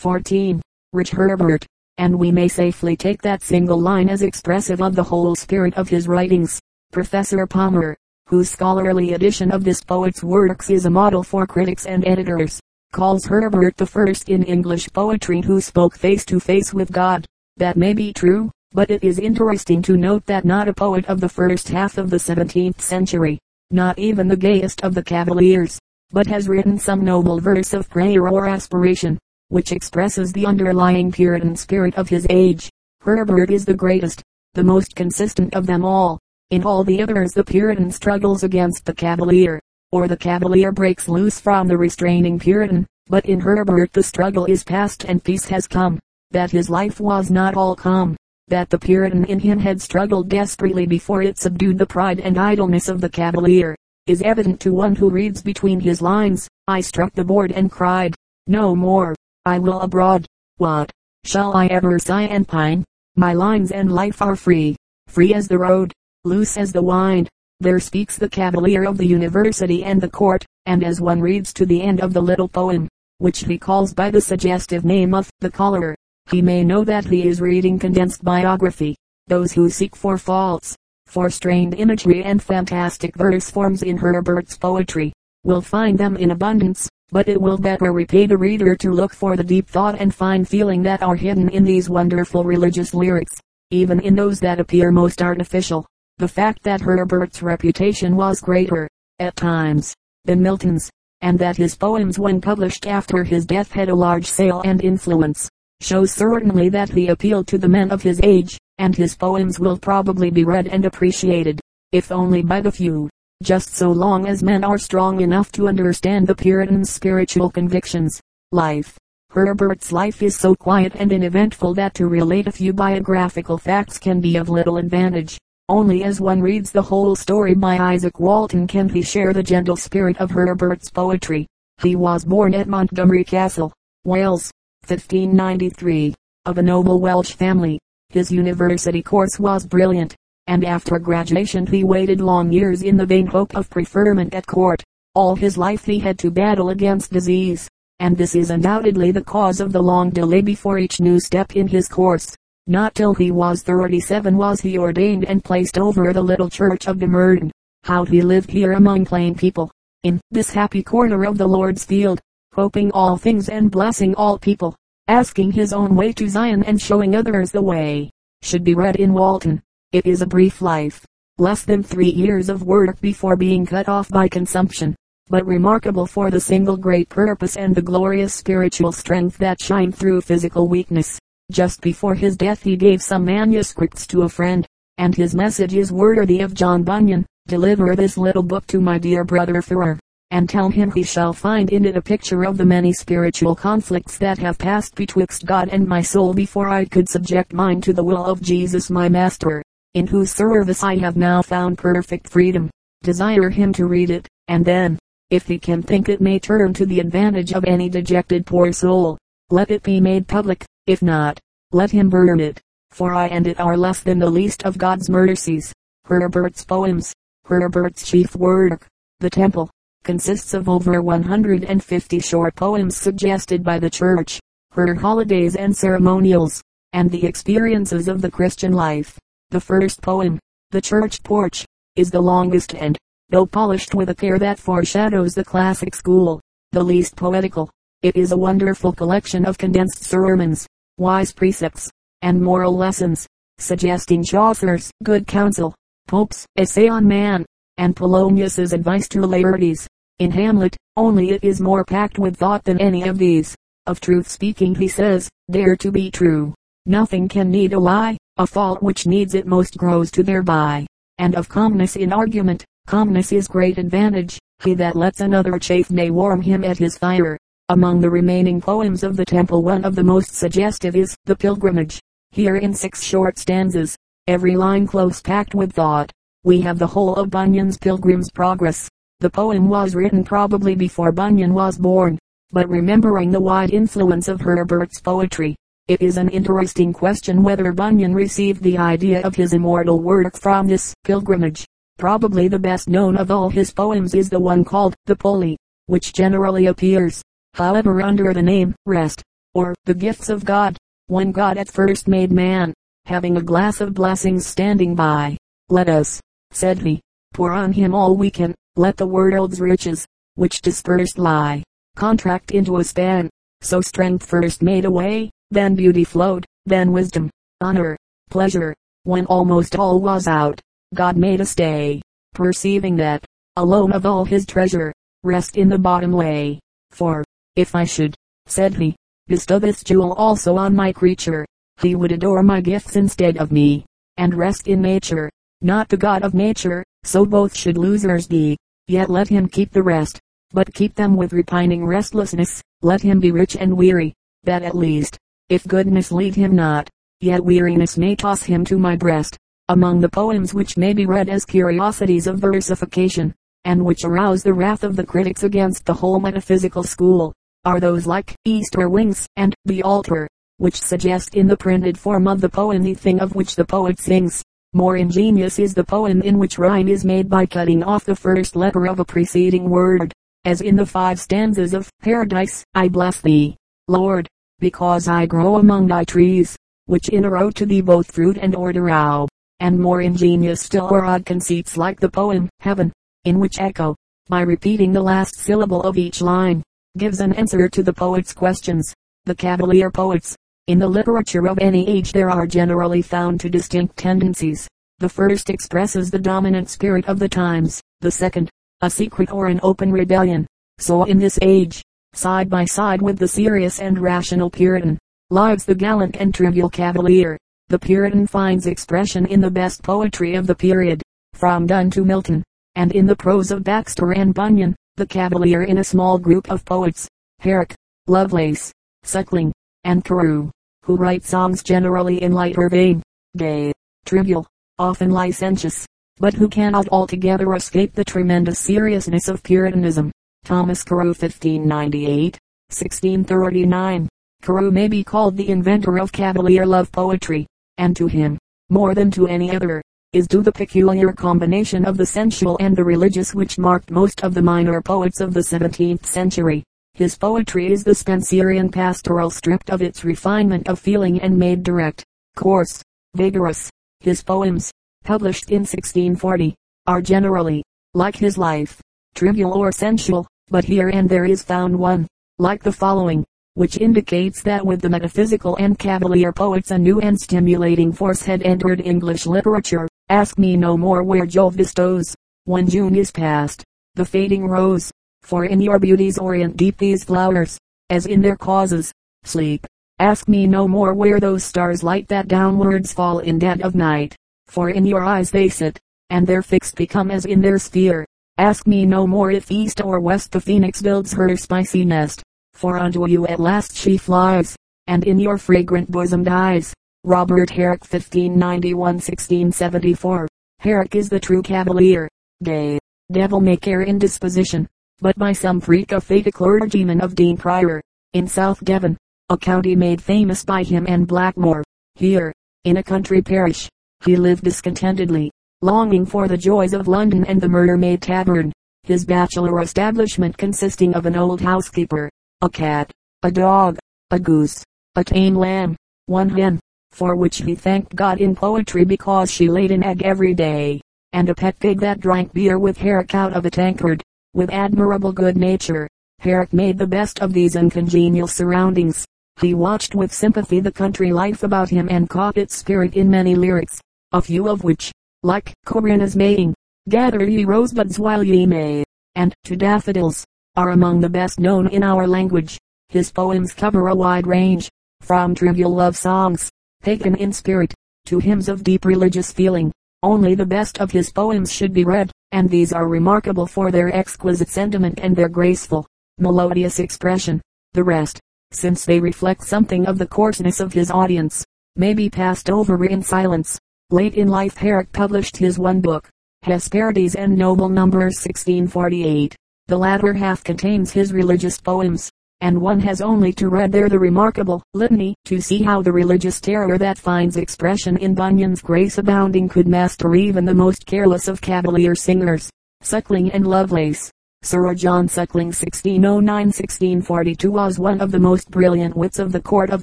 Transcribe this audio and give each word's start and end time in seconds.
14. 0.00 0.62
Rich 0.94 1.10
Herbert. 1.10 1.66
And 1.98 2.18
we 2.18 2.32
may 2.32 2.48
safely 2.48 2.96
take 2.96 3.20
that 3.20 3.42
single 3.42 3.78
line 3.78 4.08
as 4.08 4.22
expressive 4.22 4.80
of 4.80 4.94
the 4.94 5.02
whole 5.02 5.34
spirit 5.34 5.74
of 5.74 5.90
his 5.90 6.08
writings. 6.08 6.58
Professor 6.90 7.46
Palmer, 7.46 7.94
whose 8.26 8.48
scholarly 8.48 9.12
edition 9.12 9.50
of 9.52 9.62
this 9.62 9.82
poet's 9.82 10.24
works 10.24 10.70
is 10.70 10.86
a 10.86 10.90
model 10.90 11.22
for 11.22 11.46
critics 11.46 11.84
and 11.84 12.08
editors, 12.08 12.58
calls 12.92 13.26
Herbert 13.26 13.76
the 13.76 13.84
first 13.84 14.30
in 14.30 14.42
English 14.42 14.90
poetry 14.94 15.42
who 15.42 15.60
spoke 15.60 15.94
face 15.94 16.24
to 16.24 16.40
face 16.40 16.72
with 16.72 16.90
God. 16.90 17.26
That 17.58 17.76
may 17.76 17.92
be 17.92 18.14
true, 18.14 18.50
but 18.72 18.90
it 18.90 19.04
is 19.04 19.18
interesting 19.18 19.82
to 19.82 19.98
note 19.98 20.24
that 20.24 20.46
not 20.46 20.66
a 20.66 20.72
poet 20.72 21.04
of 21.10 21.20
the 21.20 21.28
first 21.28 21.68
half 21.68 21.98
of 21.98 22.08
the 22.08 22.16
17th 22.16 22.80
century, 22.80 23.38
not 23.70 23.98
even 23.98 24.28
the 24.28 24.36
gayest 24.38 24.82
of 24.82 24.94
the 24.94 25.04
cavaliers, 25.04 25.78
but 26.10 26.26
has 26.26 26.48
written 26.48 26.78
some 26.78 27.04
noble 27.04 27.38
verse 27.38 27.74
of 27.74 27.90
prayer 27.90 28.26
or 28.28 28.48
aspiration, 28.48 29.18
which 29.50 29.72
expresses 29.72 30.32
the 30.32 30.46
underlying 30.46 31.12
Puritan 31.12 31.54
spirit 31.54 31.94
of 31.96 32.08
his 32.08 32.26
age. 32.30 32.70
Herbert 33.02 33.50
is 33.50 33.64
the 33.64 33.74
greatest, 33.74 34.22
the 34.54 34.64
most 34.64 34.96
consistent 34.96 35.54
of 35.54 35.66
them 35.66 35.84
all. 35.84 36.18
In 36.50 36.64
all 36.64 36.84
the 36.84 37.02
others 37.02 37.32
the 37.32 37.44
Puritan 37.44 37.90
struggles 37.90 38.42
against 38.42 38.84
the 38.84 38.94
Cavalier, 38.94 39.60
or 39.92 40.08
the 40.08 40.16
Cavalier 40.16 40.72
breaks 40.72 41.08
loose 41.08 41.40
from 41.40 41.66
the 41.66 41.76
restraining 41.76 42.38
Puritan, 42.38 42.86
but 43.08 43.26
in 43.26 43.40
Herbert 43.40 43.92
the 43.92 44.02
struggle 44.02 44.44
is 44.46 44.64
past 44.64 45.04
and 45.04 45.22
peace 45.22 45.46
has 45.46 45.66
come. 45.66 45.98
That 46.30 46.52
his 46.52 46.70
life 46.70 47.00
was 47.00 47.28
not 47.28 47.56
all 47.56 47.74
calm, 47.74 48.16
that 48.46 48.70
the 48.70 48.78
Puritan 48.78 49.24
in 49.24 49.40
him 49.40 49.58
had 49.58 49.82
struggled 49.82 50.28
desperately 50.28 50.86
before 50.86 51.22
it 51.22 51.38
subdued 51.38 51.78
the 51.78 51.86
pride 51.86 52.20
and 52.20 52.38
idleness 52.38 52.88
of 52.88 53.00
the 53.00 53.08
Cavalier, 53.08 53.74
is 54.06 54.22
evident 54.22 54.60
to 54.60 54.72
one 54.72 54.94
who 54.94 55.10
reads 55.10 55.42
between 55.42 55.80
his 55.80 56.00
lines. 56.00 56.48
I 56.68 56.80
struck 56.80 57.12
the 57.14 57.24
board 57.24 57.50
and 57.50 57.70
cried, 57.70 58.14
no 58.46 58.74
more. 58.76 59.14
I 59.50 59.58
will 59.58 59.80
abroad. 59.80 60.26
What? 60.58 60.92
Shall 61.24 61.56
I 61.56 61.66
ever 61.66 61.98
sigh 61.98 62.28
and 62.36 62.46
pine? 62.46 62.84
My 63.16 63.32
lines 63.34 63.72
and 63.72 63.90
life 63.90 64.22
are 64.22 64.36
free, 64.36 64.76
free 65.08 65.34
as 65.34 65.48
the 65.48 65.58
road, 65.58 65.92
loose 66.22 66.56
as 66.56 66.72
the 66.72 66.82
wind. 66.82 67.28
There 67.58 67.80
speaks 67.80 68.16
the 68.16 68.28
cavalier 68.28 68.84
of 68.84 68.96
the 68.96 69.08
university 69.08 69.82
and 69.82 70.00
the 70.00 70.08
court, 70.08 70.46
and 70.66 70.84
as 70.84 71.00
one 71.00 71.20
reads 71.20 71.52
to 71.54 71.66
the 71.66 71.82
end 71.82 72.00
of 72.00 72.12
the 72.12 72.20
little 72.20 72.46
poem, 72.46 72.86
which 73.18 73.40
he 73.40 73.58
calls 73.58 73.92
by 73.92 74.08
the 74.08 74.20
suggestive 74.20 74.84
name 74.84 75.14
of 75.14 75.28
the 75.40 75.50
Collar, 75.50 75.96
he 76.30 76.40
may 76.40 76.62
know 76.62 76.84
that 76.84 77.06
he 77.06 77.26
is 77.26 77.40
reading 77.40 77.76
condensed 77.76 78.22
biography. 78.22 78.94
Those 79.26 79.50
who 79.50 79.68
seek 79.68 79.96
for 79.96 80.16
faults, 80.16 80.76
for 81.06 81.28
strained 81.28 81.74
imagery 81.74 82.22
and 82.22 82.40
fantastic 82.40 83.16
verse 83.16 83.50
forms 83.50 83.82
in 83.82 83.96
Herbert's 83.96 84.56
poetry, 84.56 85.12
will 85.42 85.60
find 85.60 85.98
them 85.98 86.16
in 86.16 86.30
abundance 86.30 86.88
but 87.12 87.28
it 87.28 87.40
will 87.40 87.58
better 87.58 87.92
repay 87.92 88.26
the 88.26 88.36
reader 88.36 88.74
to 88.76 88.92
look 88.92 89.12
for 89.12 89.36
the 89.36 89.44
deep 89.44 89.68
thought 89.68 90.00
and 90.00 90.14
fine 90.14 90.44
feeling 90.44 90.82
that 90.82 91.02
are 91.02 91.16
hidden 91.16 91.48
in 91.48 91.64
these 91.64 91.90
wonderful 91.90 92.44
religious 92.44 92.94
lyrics, 92.94 93.34
even 93.70 94.00
in 94.00 94.14
those 94.14 94.40
that 94.40 94.60
appear 94.60 94.90
most 94.90 95.22
artificial. 95.22 95.86
The 96.18 96.28
fact 96.28 96.62
that 96.64 96.80
Herbert's 96.80 97.42
reputation 97.42 98.16
was 98.16 98.40
greater, 98.40 98.88
at 99.18 99.36
times, 99.36 99.94
than 100.24 100.42
Milton's, 100.42 100.90
and 101.20 101.38
that 101.38 101.56
his 101.56 101.74
poems 101.74 102.18
when 102.18 102.40
published 102.40 102.86
after 102.86 103.24
his 103.24 103.46
death 103.46 103.72
had 103.72 103.88
a 103.88 103.94
large 103.94 104.26
sale 104.26 104.62
and 104.64 104.82
influence, 104.82 105.48
shows 105.80 106.12
certainly 106.12 106.68
that 106.68 106.90
he 106.90 107.08
appealed 107.08 107.46
to 107.48 107.58
the 107.58 107.68
men 107.68 107.90
of 107.90 108.02
his 108.02 108.20
age, 108.22 108.58
and 108.78 108.94
his 108.94 109.16
poems 109.16 109.58
will 109.58 109.78
probably 109.78 110.30
be 110.30 110.44
read 110.44 110.68
and 110.68 110.84
appreciated, 110.84 111.60
if 111.92 112.12
only 112.12 112.42
by 112.42 112.60
the 112.60 112.72
few 112.72 113.08
just 113.42 113.74
so 113.74 113.90
long 113.90 114.26
as 114.26 114.42
men 114.42 114.62
are 114.62 114.76
strong 114.76 115.22
enough 115.22 115.50
to 115.50 115.66
understand 115.66 116.26
the 116.26 116.34
Puritan's 116.34 116.90
spiritual 116.90 117.50
convictions. 117.50 118.20
Life. 118.52 118.98
Herbert's 119.30 119.92
life 119.92 120.22
is 120.22 120.36
so 120.36 120.54
quiet 120.54 120.92
and 120.94 121.10
uneventful 121.10 121.72
that 121.74 121.94
to 121.94 122.06
relate 122.06 122.46
a 122.46 122.52
few 122.52 122.74
biographical 122.74 123.56
facts 123.56 123.98
can 123.98 124.20
be 124.20 124.36
of 124.36 124.50
little 124.50 124.76
advantage. 124.76 125.38
Only 125.70 126.04
as 126.04 126.20
one 126.20 126.42
reads 126.42 126.70
the 126.70 126.82
whole 126.82 127.16
story 127.16 127.54
by 127.54 127.78
Izaak 127.78 128.20
Walton 128.20 128.66
can 128.66 128.90
he 128.90 129.00
share 129.00 129.32
the 129.32 129.42
gentle 129.42 129.76
spirit 129.76 130.18
of 130.18 130.30
Herbert's 130.32 130.90
poetry. 130.90 131.46
He 131.80 131.96
was 131.96 132.26
born 132.26 132.52
at 132.52 132.68
Montgomery 132.68 133.24
Castle, 133.24 133.72
Wales, 134.04 134.50
1593, 134.86 136.14
of 136.44 136.58
a 136.58 136.62
noble 136.62 137.00
Welsh 137.00 137.32
family. 137.32 137.78
His 138.10 138.30
university 138.30 139.02
course 139.02 139.38
was 139.38 139.64
brilliant 139.64 140.14
and 140.46 140.64
after 140.64 140.98
graduation 140.98 141.66
he 141.66 141.84
waited 141.84 142.20
long 142.20 142.52
years 142.52 142.82
in 142.82 142.96
the 142.96 143.06
vain 143.06 143.26
hope 143.26 143.54
of 143.54 143.70
preferment 143.70 144.34
at 144.34 144.46
court. 144.46 144.82
All 145.14 145.34
his 145.34 145.58
life 145.58 145.84
he 145.84 145.98
had 145.98 146.18
to 146.20 146.30
battle 146.30 146.70
against 146.70 147.12
disease, 147.12 147.68
and 147.98 148.16
this 148.16 148.34
is 148.34 148.50
undoubtedly 148.50 149.10
the 149.10 149.24
cause 149.24 149.60
of 149.60 149.72
the 149.72 149.82
long 149.82 150.10
delay 150.10 150.40
before 150.40 150.78
each 150.78 151.00
new 151.00 151.20
step 151.20 151.56
in 151.56 151.68
his 151.68 151.88
course. 151.88 152.36
Not 152.66 152.94
till 152.94 153.14
he 153.14 153.30
was 153.30 153.62
37 153.62 154.36
was 154.36 154.60
he 154.60 154.78
ordained 154.78 155.24
and 155.24 155.42
placed 155.42 155.78
over 155.78 156.12
the 156.12 156.22
little 156.22 156.48
church 156.48 156.86
of 156.86 156.98
Bemerton. 156.98 157.50
How 157.84 158.04
he 158.04 158.22
lived 158.22 158.50
here 158.50 158.72
among 158.72 159.06
plain 159.06 159.34
people, 159.34 159.70
in 160.02 160.20
this 160.30 160.50
happy 160.50 160.82
corner 160.82 161.24
of 161.24 161.36
the 161.36 161.46
Lord's 161.46 161.84
field, 161.84 162.20
hoping 162.54 162.90
all 162.92 163.16
things 163.16 163.48
and 163.48 163.70
blessing 163.70 164.14
all 164.14 164.38
people, 164.38 164.76
asking 165.08 165.52
his 165.52 165.72
own 165.72 165.96
way 165.96 166.12
to 166.12 166.28
Zion 166.28 166.62
and 166.64 166.80
showing 166.80 167.14
others 167.14 167.50
the 167.50 167.60
way, 167.60 168.10
should 168.42 168.64
be 168.64 168.74
read 168.74 168.96
in 168.96 169.12
Walton. 169.12 169.60
It 169.92 170.06
is 170.06 170.22
a 170.22 170.26
brief 170.26 170.62
life, 170.62 171.04
less 171.36 171.64
than 171.64 171.82
three 171.82 172.10
years 172.10 172.48
of 172.48 172.62
work 172.62 173.00
before 173.00 173.34
being 173.34 173.66
cut 173.66 173.88
off 173.88 174.08
by 174.08 174.28
consumption, 174.28 174.94
but 175.28 175.44
remarkable 175.44 176.06
for 176.06 176.30
the 176.30 176.38
single 176.38 176.76
great 176.76 177.08
purpose 177.08 177.56
and 177.56 177.74
the 177.74 177.82
glorious 177.82 178.32
spiritual 178.32 178.92
strength 178.92 179.36
that 179.38 179.60
shine 179.60 179.90
through 179.90 180.20
physical 180.20 180.68
weakness. 180.68 181.18
Just 181.50 181.80
before 181.80 182.14
his 182.14 182.36
death 182.36 182.62
he 182.62 182.76
gave 182.76 183.02
some 183.02 183.24
manuscripts 183.24 184.06
to 184.06 184.22
a 184.22 184.28
friend, 184.28 184.64
and 184.98 185.12
his 185.12 185.34
message 185.34 185.74
is 185.74 185.90
worthy 185.90 186.38
of 186.38 186.54
John 186.54 186.84
Bunyan. 186.84 187.26
Deliver 187.48 187.96
this 187.96 188.16
little 188.16 188.44
book 188.44 188.68
to 188.68 188.80
my 188.80 188.96
dear 188.96 189.24
brother 189.24 189.60
Ferrar, 189.60 189.98
and 190.30 190.48
tell 190.48 190.68
him 190.68 190.92
he 190.92 191.02
shall 191.02 191.32
find 191.32 191.72
in 191.72 191.84
it 191.84 191.96
a 191.96 192.00
picture 192.00 192.44
of 192.44 192.58
the 192.58 192.64
many 192.64 192.92
spiritual 192.92 193.56
conflicts 193.56 194.18
that 194.18 194.38
have 194.38 194.56
passed 194.56 194.94
betwixt 194.94 195.46
God 195.46 195.68
and 195.72 195.84
my 195.84 196.00
soul 196.00 196.32
before 196.32 196.68
I 196.68 196.84
could 196.84 197.08
subject 197.08 197.52
mine 197.52 197.80
to 197.80 197.92
the 197.92 198.04
will 198.04 198.24
of 198.24 198.40
Jesus 198.40 198.88
my 198.88 199.08
Master 199.08 199.64
in 199.94 200.06
whose 200.06 200.30
service 200.30 200.84
I 200.84 200.96
have 200.98 201.16
now 201.16 201.42
found 201.42 201.78
perfect 201.78 202.28
freedom. 202.28 202.70
Desire 203.02 203.50
him 203.50 203.72
to 203.72 203.86
read 203.86 204.10
it, 204.10 204.28
and 204.48 204.64
then, 204.64 204.98
if 205.30 205.46
he 205.46 205.58
can 205.58 205.82
think 205.82 206.08
it 206.08 206.20
may 206.20 206.38
turn 206.38 206.72
to 206.74 206.86
the 206.86 207.00
advantage 207.00 207.52
of 207.52 207.64
any 207.64 207.88
dejected 207.88 208.46
poor 208.46 208.72
soul, 208.72 209.18
let 209.50 209.70
it 209.70 209.82
be 209.82 210.00
made 210.00 210.28
public. 210.28 210.64
If 210.86 211.02
not, 211.02 211.40
let 211.72 211.90
him 211.90 212.08
burn 212.08 212.40
it, 212.40 212.60
for 212.90 213.12
I 213.12 213.28
and 213.28 213.46
it 213.46 213.58
are 213.58 213.76
less 213.76 214.00
than 214.00 214.18
the 214.18 214.30
least 214.30 214.64
of 214.64 214.78
God's 214.78 215.08
mercies. 215.08 215.72
Herbert's 216.04 216.64
poems, 216.64 217.12
Herbert's 217.44 218.08
chief 218.08 218.36
work, 218.36 218.86
The 219.20 219.30
Temple, 219.30 219.70
consists 220.02 220.54
of 220.54 220.68
over 220.68 221.02
150 221.02 222.20
short 222.20 222.54
poems 222.54 222.96
suggested 222.96 223.62
by 223.62 223.78
the 223.78 223.90
church, 223.90 224.40
her 224.72 224.94
holidays 224.94 225.56
and 225.56 225.76
ceremonials, 225.76 226.62
and 226.92 227.10
the 227.10 227.26
experiences 227.26 228.08
of 228.08 228.20
the 228.20 228.30
Christian 228.30 228.72
life. 228.72 229.18
The 229.50 229.60
first 229.60 230.00
poem, 230.00 230.38
The 230.70 230.80
Church 230.80 231.24
Porch, 231.24 231.66
is 231.96 232.12
the 232.12 232.20
longest 232.20 232.72
and, 232.76 232.96
though 233.30 233.46
polished 233.46 233.96
with 233.96 234.08
a 234.08 234.14
care 234.14 234.38
that 234.38 234.60
foreshadows 234.60 235.34
the 235.34 235.44
classic 235.44 235.96
school, 235.96 236.40
the 236.70 236.84
least 236.84 237.16
poetical. 237.16 237.68
It 238.02 238.14
is 238.14 238.30
a 238.30 238.36
wonderful 238.36 238.92
collection 238.92 239.44
of 239.44 239.58
condensed 239.58 240.04
sermons, 240.04 240.68
wise 240.98 241.32
precepts, 241.32 241.90
and 242.22 242.40
moral 242.40 242.76
lessons, 242.76 243.26
suggesting 243.58 244.22
Chaucer's 244.22 244.88
good 245.02 245.26
counsel, 245.26 245.74
Pope's 246.06 246.46
essay 246.56 246.86
on 246.86 247.08
man, 247.08 247.44
and 247.76 247.96
Polonius's 247.96 248.72
advice 248.72 249.08
to 249.08 249.18
Laertes. 249.18 249.88
In 250.20 250.30
Hamlet, 250.30 250.76
only 250.96 251.30
it 251.30 251.42
is 251.42 251.60
more 251.60 251.84
packed 251.84 252.20
with 252.20 252.36
thought 252.36 252.62
than 252.62 252.80
any 252.80 253.02
of 253.02 253.18
these. 253.18 253.56
Of 253.86 254.00
truth 254.00 254.28
speaking 254.28 254.76
he 254.76 254.86
says, 254.86 255.28
dare 255.50 255.74
to 255.74 255.90
be 255.90 256.08
true. 256.12 256.54
Nothing 256.86 257.26
can 257.28 257.50
need 257.50 257.72
a 257.72 257.80
lie. 257.80 258.16
A 258.40 258.46
fault 258.46 258.82
which 258.82 259.06
needs 259.06 259.34
it 259.34 259.46
most 259.46 259.76
grows 259.76 260.10
to 260.12 260.22
thereby. 260.22 260.86
And 261.18 261.34
of 261.34 261.50
calmness 261.50 261.94
in 261.94 262.10
argument, 262.10 262.64
calmness 262.86 263.32
is 263.32 263.46
great 263.46 263.76
advantage. 263.76 264.38
He 264.64 264.72
that 264.76 264.96
lets 264.96 265.20
another 265.20 265.58
chafe 265.58 265.90
may 265.90 266.08
warm 266.08 266.40
him 266.40 266.64
at 266.64 266.78
his 266.78 266.96
fire. 266.96 267.36
Among 267.68 268.00
the 268.00 268.08
remaining 268.08 268.58
poems 268.58 269.02
of 269.02 269.18
the 269.18 269.26
temple 269.26 269.62
one 269.62 269.84
of 269.84 269.94
the 269.94 270.02
most 270.02 270.34
suggestive 270.34 270.96
is 270.96 271.14
The 271.26 271.36
Pilgrimage. 271.36 272.00
Here 272.30 272.56
in 272.56 272.72
six 272.72 273.02
short 273.02 273.38
stanzas, 273.38 273.94
every 274.26 274.56
line 274.56 274.86
close 274.86 275.20
packed 275.20 275.54
with 275.54 275.74
thought, 275.74 276.10
we 276.42 276.62
have 276.62 276.78
the 276.78 276.86
whole 276.86 277.16
of 277.16 277.28
Bunyan's 277.28 277.76
Pilgrim's 277.76 278.30
Progress. 278.30 278.88
The 279.18 279.28
poem 279.28 279.68
was 279.68 279.94
written 279.94 280.24
probably 280.24 280.74
before 280.74 281.12
Bunyan 281.12 281.52
was 281.52 281.76
born, 281.76 282.18
but 282.52 282.70
remembering 282.70 283.32
the 283.32 283.38
wide 283.38 283.74
influence 283.74 284.28
of 284.28 284.40
Herbert's 284.40 284.98
poetry, 284.98 285.56
it 285.90 286.00
is 286.00 286.18
an 286.18 286.28
interesting 286.28 286.92
question 286.92 287.42
whether 287.42 287.72
Bunyan 287.72 288.14
received 288.14 288.62
the 288.62 288.78
idea 288.78 289.22
of 289.22 289.34
his 289.34 289.54
immortal 289.54 289.98
work 289.98 290.38
from 290.38 290.68
this 290.68 290.94
pilgrimage. 291.02 291.66
Probably 291.98 292.46
the 292.46 292.60
best 292.60 292.88
known 292.88 293.16
of 293.16 293.32
all 293.32 293.50
his 293.50 293.72
poems 293.72 294.14
is 294.14 294.30
the 294.30 294.38
one 294.38 294.64
called 294.64 294.94
The 295.06 295.16
Pulley, 295.16 295.58
which 295.86 296.12
generally 296.12 296.66
appears, 296.66 297.24
however 297.54 298.00
under 298.02 298.32
the 298.32 298.40
name 298.40 298.72
Rest. 298.86 299.20
or 299.52 299.74
the 299.84 299.92
gifts 299.92 300.28
of 300.28 300.44
God. 300.44 300.76
When 301.08 301.32
God 301.32 301.58
at 301.58 301.68
first 301.68 302.06
made 302.06 302.30
man, 302.30 302.72
having 303.06 303.36
a 303.36 303.42
glass 303.42 303.80
of 303.80 303.92
blessings 303.92 304.46
standing 304.46 304.94
by, 304.94 305.36
let 305.70 305.88
us, 305.88 306.20
said 306.52 306.78
he, 306.78 307.00
pour 307.34 307.50
on 307.50 307.72
him 307.72 307.96
all 307.96 308.16
we 308.16 308.30
can, 308.30 308.54
let 308.76 308.96
the 308.96 309.08
world's 309.08 309.60
riches, 309.60 310.06
which 310.36 310.62
dispersed 310.62 311.18
lie, 311.18 311.64
contract 311.96 312.52
into 312.52 312.76
a 312.76 312.84
span. 312.84 313.28
So 313.62 313.80
strength 313.80 314.24
first 314.24 314.62
made 314.62 314.84
a 314.84 314.90
way, 314.90 315.30
then 315.50 315.74
beauty 315.74 316.04
flowed, 316.04 316.46
then 316.66 316.92
wisdom, 316.92 317.30
honor, 317.60 317.96
pleasure. 318.30 318.74
When 319.04 319.26
almost 319.26 319.76
all 319.76 320.00
was 320.00 320.28
out, 320.28 320.60
God 320.94 321.16
made 321.16 321.40
a 321.40 321.46
stay, 321.46 322.02
perceiving 322.34 322.96
that, 322.96 323.24
alone 323.56 323.92
of 323.92 324.04
all 324.04 324.24
his 324.24 324.44
treasure, 324.44 324.92
rest 325.22 325.56
in 325.56 325.68
the 325.68 325.78
bottom 325.78 326.12
lay. 326.12 326.60
For, 326.90 327.24
if 327.56 327.74
I 327.74 327.84
should, 327.84 328.14
said 328.46 328.74
he, 328.74 328.94
bestow 329.26 329.58
this 329.58 329.82
jewel 329.82 330.12
also 330.12 330.56
on 330.56 330.76
my 330.76 330.92
creature, 330.92 331.46
he 331.80 331.94
would 331.94 332.12
adore 332.12 332.42
my 332.42 332.60
gifts 332.60 332.96
instead 332.96 333.38
of 333.38 333.50
me, 333.50 333.86
and 334.18 334.34
rest 334.34 334.68
in 334.68 334.82
nature, 334.82 335.30
not 335.62 335.88
the 335.88 335.96
God 335.96 336.22
of 336.22 336.34
nature, 336.34 336.84
so 337.04 337.24
both 337.24 337.56
should 337.56 337.78
losers 337.78 338.26
be. 338.26 338.56
Yet 338.86 339.08
let 339.08 339.28
him 339.28 339.48
keep 339.48 339.70
the 339.70 339.82
rest, 339.82 340.20
but 340.52 340.74
keep 340.74 340.94
them 340.94 341.16
with 341.16 341.32
repining 341.32 341.86
restlessness, 341.86 342.60
let 342.82 343.00
him 343.00 343.20
be 343.20 343.30
rich 343.30 343.56
and 343.56 343.76
weary, 343.76 344.14
that 344.44 344.62
at 344.62 344.76
least, 344.76 345.16
if 345.50 345.66
goodness 345.66 346.12
lead 346.12 346.36
him 346.36 346.54
not, 346.54 346.88
yet 347.20 347.44
weariness 347.44 347.98
may 347.98 348.14
toss 348.14 348.44
him 348.44 348.64
to 348.64 348.78
my 348.78 348.94
breast. 348.94 349.36
Among 349.68 350.00
the 350.00 350.08
poems 350.08 350.54
which 350.54 350.76
may 350.76 350.92
be 350.92 351.06
read 351.06 351.28
as 351.28 351.44
curiosities 351.44 352.28
of 352.28 352.38
versification, 352.38 353.34
and 353.64 353.84
which 353.84 354.04
arouse 354.04 354.44
the 354.44 354.54
wrath 354.54 354.84
of 354.84 354.94
the 354.94 355.04
critics 355.04 355.42
against 355.42 355.84
the 355.84 355.94
whole 355.94 356.20
metaphysical 356.20 356.84
school, 356.84 357.34
are 357.64 357.80
those 357.80 358.06
like 358.06 358.34
Easter 358.44 358.88
Wings 358.88 359.26
and 359.36 359.52
The 359.64 359.82
Altar, 359.82 360.28
which 360.58 360.80
suggest 360.80 361.34
in 361.34 361.48
the 361.48 361.56
printed 361.56 361.98
form 361.98 362.28
of 362.28 362.40
the 362.40 362.48
poem 362.48 362.82
the 362.82 362.94
thing 362.94 363.18
of 363.18 363.34
which 363.34 363.56
the 363.56 363.64
poet 363.64 363.98
sings. 363.98 364.44
More 364.72 364.96
ingenious 364.96 365.58
is 365.58 365.74
the 365.74 365.82
poem 365.82 366.22
in 366.22 366.38
which 366.38 366.58
rhyme 366.58 366.86
is 366.86 367.04
made 367.04 367.28
by 367.28 367.44
cutting 367.44 367.82
off 367.82 368.04
the 368.04 368.14
first 368.14 368.54
letter 368.54 368.86
of 368.86 369.00
a 369.00 369.04
preceding 369.04 369.68
word, 369.68 370.12
as 370.44 370.60
in 370.60 370.76
the 370.76 370.86
five 370.86 371.18
stanzas 371.18 371.74
of 371.74 371.90
Paradise. 372.00 372.64
I 372.72 372.86
bless 372.86 373.20
thee, 373.20 373.56
Lord, 373.88 374.28
because 374.60 375.08
I 375.08 375.26
grow 375.26 375.56
among 375.56 375.88
thy 375.88 376.04
trees, 376.04 376.56
which 376.84 377.08
in 377.08 377.24
a 377.24 377.30
row 377.30 377.50
to 377.50 377.66
thee 377.66 377.80
both 377.80 378.12
fruit 378.12 378.38
and 378.40 378.54
order 378.54 378.90
owe. 378.90 379.26
And 379.58 379.78
more 379.78 380.00
ingenious 380.00 380.60
still 380.60 380.86
are 380.94 381.04
odd 381.04 381.26
conceits 381.26 381.76
like 381.76 381.98
the 381.98 382.08
poem 382.08 382.48
Heaven, 382.60 382.92
in 383.24 383.38
which 383.38 383.58
echo, 383.58 383.96
by 384.28 384.42
repeating 384.42 384.92
the 384.92 385.02
last 385.02 385.34
syllable 385.34 385.82
of 385.82 385.98
each 385.98 386.22
line, 386.22 386.62
gives 386.96 387.20
an 387.20 387.32
answer 387.34 387.68
to 387.68 387.82
the 387.82 387.92
poet's 387.92 388.32
questions. 388.32 388.94
The 389.24 389.34
Cavalier 389.34 389.90
poets, 389.90 390.36
in 390.66 390.78
the 390.78 390.88
literature 390.88 391.48
of 391.48 391.58
any 391.58 391.88
age 391.88 392.12
there 392.12 392.30
are 392.30 392.46
generally 392.46 393.02
found 393.02 393.40
two 393.40 393.48
distinct 393.48 393.96
tendencies. 393.96 394.68
The 394.98 395.08
first 395.08 395.50
expresses 395.50 396.10
the 396.10 396.18
dominant 396.18 396.70
spirit 396.70 397.06
of 397.06 397.18
the 397.18 397.28
times, 397.28 397.80
the 398.00 398.10
second, 398.10 398.48
a 398.80 398.88
secret 398.88 399.32
or 399.32 399.46
an 399.46 399.60
open 399.62 399.90
rebellion. 399.90 400.46
So 400.78 401.04
in 401.04 401.18
this 401.18 401.38
age, 401.42 401.82
side 402.14 402.50
by 402.50 402.64
side 402.64 403.00
with 403.00 403.18
the 403.18 403.28
serious 403.28 403.80
and 403.80 403.98
rational 403.98 404.50
Puritan, 404.50 404.98
lives 405.30 405.64
the 405.64 405.74
gallant 405.74 406.16
and 406.16 406.34
trivial 406.34 406.68
Cavalier. 406.68 407.38
The 407.68 407.78
Puritan 407.78 408.26
finds 408.26 408.66
expression 408.66 409.26
in 409.26 409.40
the 409.40 409.50
best 409.50 409.82
poetry 409.82 410.34
of 410.34 410.46
the 410.46 410.54
period, 410.54 411.02
from 411.34 411.66
Donne 411.66 411.90
to 411.90 412.04
Milton, 412.04 412.42
and 412.74 412.92
in 412.92 413.06
the 413.06 413.16
prose 413.16 413.50
of 413.50 413.64
Baxter 413.64 414.12
and 414.12 414.34
Bunyan 414.34 414.74
the 415.00 415.06
Cavalier 415.06 415.62
in 415.62 415.78
a 415.78 415.84
small 415.84 416.18
group 416.18 416.50
of 416.50 416.62
poets, 416.66 417.08
Herrick, 417.38 417.74
Lovelace, 418.06 418.70
Suckling, 419.02 419.50
and 419.84 420.04
Carew, 420.04 420.50
who 420.84 420.96
write 420.96 421.24
songs 421.24 421.62
generally 421.62 422.22
in 422.22 422.32
lighter 422.32 422.68
vein, 422.68 423.02
gay, 423.34 423.72
trivial, 424.04 424.46
often 424.78 425.10
licentious, 425.10 425.86
but 426.18 426.34
who 426.34 426.48
cannot 426.48 426.86
altogether 426.88 427.54
escape 427.54 427.94
the 427.94 428.04
tremendous 428.04 428.58
seriousness 428.58 429.28
of 429.28 429.42
Puritanism. 429.42 430.12
Thomas 430.44 430.82
Carew 430.82 431.08
1598, 431.08 432.38
1639. 432.68 434.08
Carew 434.42 434.70
may 434.70 434.88
be 434.88 435.04
called 435.04 435.36
the 435.36 435.48
inventor 435.48 435.98
of 435.98 436.12
Cavalier 436.12 436.66
love 436.66 436.90
poetry, 436.90 437.46
and 437.78 437.94
to 437.96 438.06
him, 438.06 438.38
more 438.68 438.94
than 438.94 439.10
to 439.10 439.26
any 439.26 439.54
other, 439.54 439.82
is 440.12 440.26
due 440.26 440.42
the 440.42 440.50
peculiar 440.50 441.12
combination 441.12 441.84
of 441.84 441.96
the 441.96 442.06
sensual 442.06 442.56
and 442.58 442.74
the 442.76 442.82
religious 442.82 443.34
which 443.34 443.58
marked 443.58 443.90
most 443.90 444.24
of 444.24 444.34
the 444.34 444.42
minor 444.42 444.80
poets 444.80 445.20
of 445.20 445.32
the 445.34 445.40
17th 445.40 446.04
century. 446.04 446.64
His 446.94 447.16
poetry 447.16 447.70
is 447.70 447.84
the 447.84 447.94
Spenserian 447.94 448.72
pastoral 448.72 449.30
stripped 449.30 449.70
of 449.70 449.82
its 449.82 450.04
refinement 450.04 450.68
of 450.68 450.80
feeling 450.80 451.20
and 451.20 451.38
made 451.38 451.62
direct, 451.62 452.04
coarse, 452.34 452.82
vigorous. 453.14 453.70
His 454.00 454.22
poems, 454.22 454.72
published 455.04 455.50
in 455.50 455.60
1640, 455.60 456.54
are 456.86 457.00
generally, 457.00 457.62
like 457.94 458.16
his 458.16 458.36
life, 458.36 458.80
trivial 459.14 459.52
or 459.52 459.70
sensual, 459.70 460.26
but 460.50 460.64
here 460.64 460.88
and 460.88 461.08
there 461.08 461.24
is 461.24 461.42
found 461.42 461.78
one, 461.78 462.06
like 462.38 462.62
the 462.62 462.72
following, 462.72 463.24
which 463.54 463.78
indicates 463.78 464.42
that 464.42 464.64
with 464.64 464.80
the 464.80 464.90
metaphysical 464.90 465.56
and 465.56 465.78
cavalier 465.78 466.32
poets 466.32 466.70
a 466.70 466.78
new 466.78 467.00
and 467.00 467.18
stimulating 467.18 467.92
force 467.92 468.22
had 468.22 468.42
entered 468.42 468.80
English 468.80 469.26
literature. 469.26 469.88
Ask 470.08 470.38
me 470.38 470.56
no 470.56 470.76
more 470.76 471.02
where 471.02 471.26
Jove 471.26 471.56
bestows, 471.56 472.14
when 472.44 472.68
June 472.68 472.96
is 472.96 473.10
past, 473.10 473.62
the 473.94 474.04
fading 474.04 474.46
rose, 474.46 474.90
for 475.22 475.44
in 475.44 475.60
your 475.60 475.78
beauties 475.78 476.18
orient 476.18 476.56
deep 476.56 476.78
these 476.78 477.04
flowers, 477.04 477.58
as 477.90 478.06
in 478.06 478.20
their 478.20 478.36
causes, 478.36 478.92
sleep. 479.24 479.66
Ask 479.98 480.28
me 480.28 480.46
no 480.46 480.66
more 480.66 480.94
where 480.94 481.20
those 481.20 481.44
stars 481.44 481.82
light 481.82 482.08
that 482.08 482.26
downwards 482.26 482.92
fall 482.92 483.18
in 483.18 483.38
dead 483.38 483.60
of 483.60 483.74
night, 483.74 484.16
for 484.46 484.70
in 484.70 484.86
your 484.86 485.04
eyes 485.04 485.30
they 485.30 485.48
sit, 485.48 485.78
and 486.08 486.26
their 486.26 486.42
fixed 486.42 486.74
become 486.74 487.10
as 487.10 487.26
in 487.26 487.40
their 487.40 487.58
sphere. 487.58 488.06
Ask 488.38 488.66
me 488.66 488.86
no 488.86 489.06
more 489.06 489.30
if 489.30 489.50
east 489.50 489.80
or 489.80 490.00
west 490.00 490.32
the 490.32 490.40
phoenix 490.40 490.80
builds 490.80 491.12
her 491.12 491.36
spicy 491.36 491.84
nest, 491.84 492.22
for 492.54 492.78
unto 492.78 493.06
you 493.06 493.26
at 493.26 493.40
last 493.40 493.76
she 493.76 493.96
flies, 493.96 494.56
and 494.86 495.04
in 495.04 495.18
your 495.18 495.38
fragrant 495.38 495.90
bosom 495.90 496.24
dies. 496.24 496.72
Robert 497.04 497.50
Herrick 497.50 497.82
1591-1674 497.82 500.26
Herrick 500.58 500.94
is 500.94 501.08
the 501.08 501.18
true 501.18 501.42
cavalier, 501.42 502.08
gay, 502.42 502.78
devil 503.10 503.40
may 503.40 503.56
care 503.56 503.80
in 503.82 503.98
disposition, 503.98 504.68
but 505.00 505.18
by 505.18 505.32
some 505.32 505.60
freak 505.60 505.92
of 505.92 506.04
fate 506.04 506.26
a 506.26 506.32
clergyman 506.32 507.00
of 507.00 507.14
Dean 507.14 507.38
Prior, 507.38 507.80
in 508.12 508.26
South 508.26 508.62
Devon, 508.64 508.98
a 509.30 509.38
county 509.38 509.74
made 509.74 510.02
famous 510.02 510.44
by 510.44 510.62
him 510.62 510.84
and 510.86 511.06
Blackmore. 511.06 511.64
Here, 511.94 512.34
in 512.64 512.76
a 512.76 512.82
country 512.82 513.22
parish, 513.22 513.66
he 514.04 514.16
lived 514.16 514.44
discontentedly, 514.44 515.30
longing 515.62 516.06
for 516.06 516.26
the 516.26 516.38
joys 516.38 516.72
of 516.72 516.88
London 516.88 517.26
and 517.26 517.38
the 517.38 517.48
Mermaid 517.48 518.00
Tavern. 518.00 518.50
His 518.84 519.04
bachelor 519.04 519.60
establishment 519.60 520.38
consisting 520.38 520.94
of 520.94 521.04
an 521.04 521.16
old 521.16 521.42
housekeeper, 521.42 522.08
a 522.40 522.48
cat, 522.48 522.90
a 523.22 523.30
dog, 523.30 523.78
a 524.10 524.18
goose, 524.18 524.64
a 524.96 525.04
tame 525.04 525.34
lamb, 525.34 525.76
one 526.06 526.30
hen, 526.30 526.58
for 526.92 527.14
which 527.14 527.42
he 527.42 527.54
thanked 527.54 527.94
God 527.94 528.22
in 528.22 528.34
poetry 528.34 528.86
because 528.86 529.30
she 529.30 529.50
laid 529.50 529.70
an 529.70 529.84
egg 529.84 530.02
every 530.02 530.32
day, 530.32 530.80
and 531.12 531.28
a 531.28 531.34
pet 531.34 531.58
pig 531.58 531.78
that 531.80 532.00
drank 532.00 532.32
beer 532.32 532.58
with 532.58 532.78
Herrick 532.78 533.14
out 533.14 533.34
of 533.34 533.44
a 533.44 533.50
tankard, 533.50 534.02
with 534.32 534.50
admirable 534.50 535.12
good 535.12 535.36
nature. 535.36 535.86
Herrick 536.20 536.54
made 536.54 536.78
the 536.78 536.86
best 536.86 537.20
of 537.20 537.34
these 537.34 537.54
uncongenial 537.54 538.28
surroundings. 538.28 539.04
He 539.42 539.52
watched 539.52 539.94
with 539.94 540.12
sympathy 540.12 540.60
the 540.60 540.72
country 540.72 541.12
life 541.12 541.42
about 541.42 541.68
him 541.68 541.88
and 541.90 542.08
caught 542.08 542.38
its 542.38 542.56
spirit 542.56 542.94
in 542.94 543.10
many 543.10 543.34
lyrics, 543.34 543.78
a 544.12 544.22
few 544.22 544.48
of 544.48 544.64
which, 544.64 544.90
like 545.22 545.52
Corinna's 545.66 546.16
maying, 546.16 546.54
gather 546.88 547.28
ye 547.28 547.44
rosebuds 547.44 547.98
while 547.98 548.24
ye 548.24 548.46
may, 548.46 548.82
and 549.14 549.34
to 549.44 549.54
daffodils, 549.54 550.24
are 550.56 550.70
among 550.70 551.00
the 551.00 551.10
best 551.10 551.38
known 551.38 551.68
in 551.68 551.82
our 551.82 552.06
language. 552.06 552.58
His 552.88 553.12
poems 553.12 553.52
cover 553.52 553.88
a 553.88 553.94
wide 553.94 554.26
range, 554.26 554.70
from 555.02 555.34
trivial 555.34 555.74
love 555.74 555.96
songs, 555.96 556.50
taken 556.82 557.14
in 557.16 557.32
spirit, 557.32 557.74
to 558.06 558.18
hymns 558.18 558.48
of 558.48 558.64
deep 558.64 558.84
religious 558.84 559.30
feeling. 559.30 559.70
Only 560.02 560.34
the 560.34 560.46
best 560.46 560.80
of 560.80 560.90
his 560.90 561.12
poems 561.12 561.52
should 561.52 561.74
be 561.74 561.84
read, 561.84 562.10
and 562.32 562.48
these 562.48 562.72
are 562.72 562.88
remarkable 562.88 563.46
for 563.46 563.70
their 563.70 563.94
exquisite 563.94 564.48
sentiment 564.48 565.00
and 565.02 565.14
their 565.14 565.28
graceful, 565.28 565.86
melodious 566.18 566.78
expression. 566.78 567.42
The 567.74 567.84
rest, 567.84 568.18
since 568.52 568.86
they 568.86 568.98
reflect 568.98 569.44
something 569.44 569.86
of 569.86 569.98
the 569.98 570.06
coarseness 570.06 570.60
of 570.60 570.72
his 570.72 570.90
audience, 570.90 571.44
may 571.76 571.92
be 571.92 572.08
passed 572.08 572.48
over 572.48 572.84
in 572.86 573.02
silence. 573.02 573.58
Late 573.92 574.14
in 574.14 574.28
life 574.28 574.56
Herrick 574.56 574.92
published 574.92 575.36
his 575.36 575.58
one 575.58 575.80
book, 575.80 576.08
Hesperides 576.44 577.16
and 577.16 577.36
Noble 577.36 577.68
Numbers 577.68 578.14
1648. 578.24 579.34
The 579.66 579.76
latter 579.76 580.12
half 580.12 580.44
contains 580.44 580.92
his 580.92 581.12
religious 581.12 581.58
poems, 581.60 582.08
and 582.40 582.60
one 582.60 582.78
has 582.78 583.00
only 583.00 583.32
to 583.32 583.48
read 583.48 583.72
there 583.72 583.88
the 583.88 583.98
remarkable 583.98 584.62
litany 584.74 585.16
to 585.24 585.40
see 585.40 585.64
how 585.64 585.82
the 585.82 585.90
religious 585.90 586.40
terror 586.40 586.78
that 586.78 586.98
finds 586.98 587.36
expression 587.36 587.96
in 587.96 588.14
Bunyan's 588.14 588.62
grace 588.62 588.96
abounding 588.98 589.48
could 589.48 589.66
master 589.66 590.14
even 590.14 590.44
the 590.44 590.54
most 590.54 590.86
careless 590.86 591.26
of 591.26 591.40
cavalier 591.40 591.96
singers. 591.96 592.48
Suckling 592.82 593.32
and 593.32 593.44
Lovelace, 593.44 594.08
Sir 594.42 594.74
John 594.74 595.06
Suckling 595.06 595.50
1609-1642 595.50 597.50
was 597.50 597.78
one 597.78 598.00
of 598.00 598.10
the 598.10 598.18
most 598.18 598.50
brilliant 598.50 598.96
wits 598.96 599.18
of 599.18 599.32
the 599.32 599.40
court 599.40 599.68
of 599.68 599.82